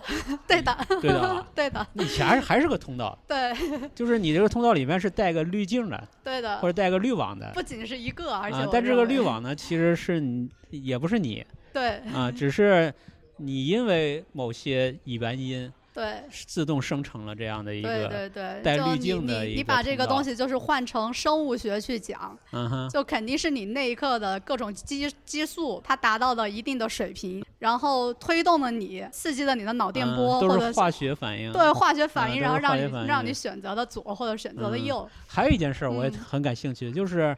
[0.47, 1.87] 对的，对的，对的。
[1.93, 3.17] 你还是还是个通道。
[3.27, 3.51] 对。
[3.95, 6.07] 就是你这个通道里面是带个滤镜的。
[6.23, 6.59] 对的。
[6.59, 7.51] 或者带个滤网的。
[7.53, 8.57] 不仅是一个，而且。
[8.71, 11.43] 但这个滤网呢，其实是你，也不是你。
[11.73, 11.97] 对。
[12.13, 12.93] 啊，只是
[13.37, 15.71] 你因为某些原因。
[15.97, 31.51] 对，自动生成了这样的一个对对对带滤镜的一个你把这个东西就是换成生物学去讲，嗯哼，就肯定是你那一刻的各种激激素它达到了一定的水平，然后推动了你，刺激了你的脑电波，都是化学反应。
[31.51, 35.09] 对化学反应，然后让你让你选择了左或者选择了右。
[35.25, 37.35] 还有一件事我也很感兴趣，就是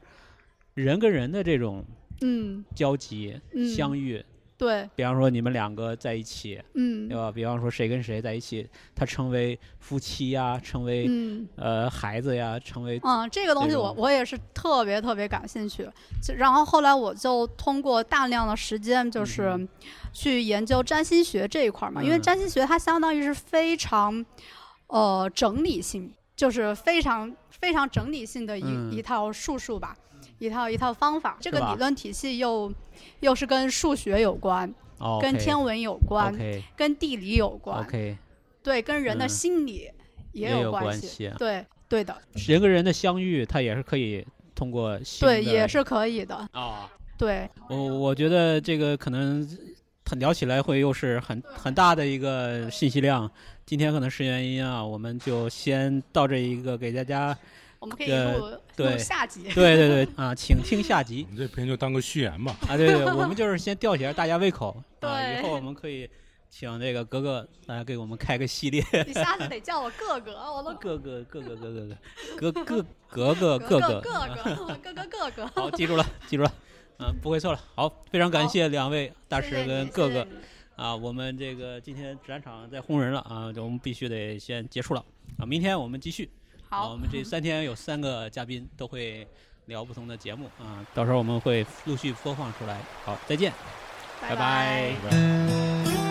[0.74, 1.86] 人跟人的这种
[2.20, 3.40] 嗯交集
[3.74, 4.22] 相遇。
[4.60, 7.32] 对，比方说你们两个在一起，嗯，对吧？
[7.32, 11.10] 比方说谁跟谁在一起，他成为夫妻呀，成为
[11.56, 15.90] 呃孩子呀，成为嗯，这个东西我我也是特别特别感兴趣。
[16.36, 19.66] 然后后来我就通过大量的时间，就是
[20.12, 24.26] 去研究占星学这一块嘛，因为占星学它相当于是非常
[24.88, 29.96] 呃整理性，就是非常非常整理性的一一套术数吧。
[30.40, 32.74] 一套一套方法，这个理论体系又
[33.20, 34.74] 又是跟数学有关，
[35.22, 36.34] 跟天文有关，
[36.76, 37.86] 跟地理有关，
[38.64, 39.92] 对，跟人的心理
[40.32, 42.16] 也有关系，对对的。
[42.34, 44.26] 人跟人的相遇，它也是可以
[44.56, 46.90] 通过对，也是可以的啊。
[47.18, 49.46] 对，我我觉得这个可能
[50.06, 53.30] 很聊起来会又是很很大的一个信息量。
[53.66, 57.38] 今天可能是原因啊，我们就先到这一个给大家。
[57.80, 61.28] 我们可以录录下集，对对对啊，请听下集。
[61.30, 62.56] 你这片就当个序言吧。
[62.68, 64.82] 啊，对对，我们就是先吊起来大家胃口。
[65.00, 66.10] 对，以后我们可以
[66.50, 68.84] 请这个格格来给我们开个系列。
[69.06, 74.02] 你下次得叫我哥哥，我都哥哥哥哥哥哥哥哥哥格格哥哥哥哥
[74.82, 75.48] 哥哥哥哥。
[75.56, 76.54] 好，记住了，记住了，
[77.00, 77.60] 嗯，不会错了。
[77.76, 80.28] 好，非常感谢两位大师跟哥哥。
[80.76, 85.04] 啊，我们这个今天展场在轰人了啊，我们必须得先结束了
[85.38, 86.30] 啊，明天我们继续。
[86.70, 89.28] 好，我们这三天有三个嘉宾都会
[89.66, 92.80] 聊不同的节目啊，到时候我们会陆续播放出来。
[93.04, 93.52] 好，再见，
[94.22, 96.09] 拜拜。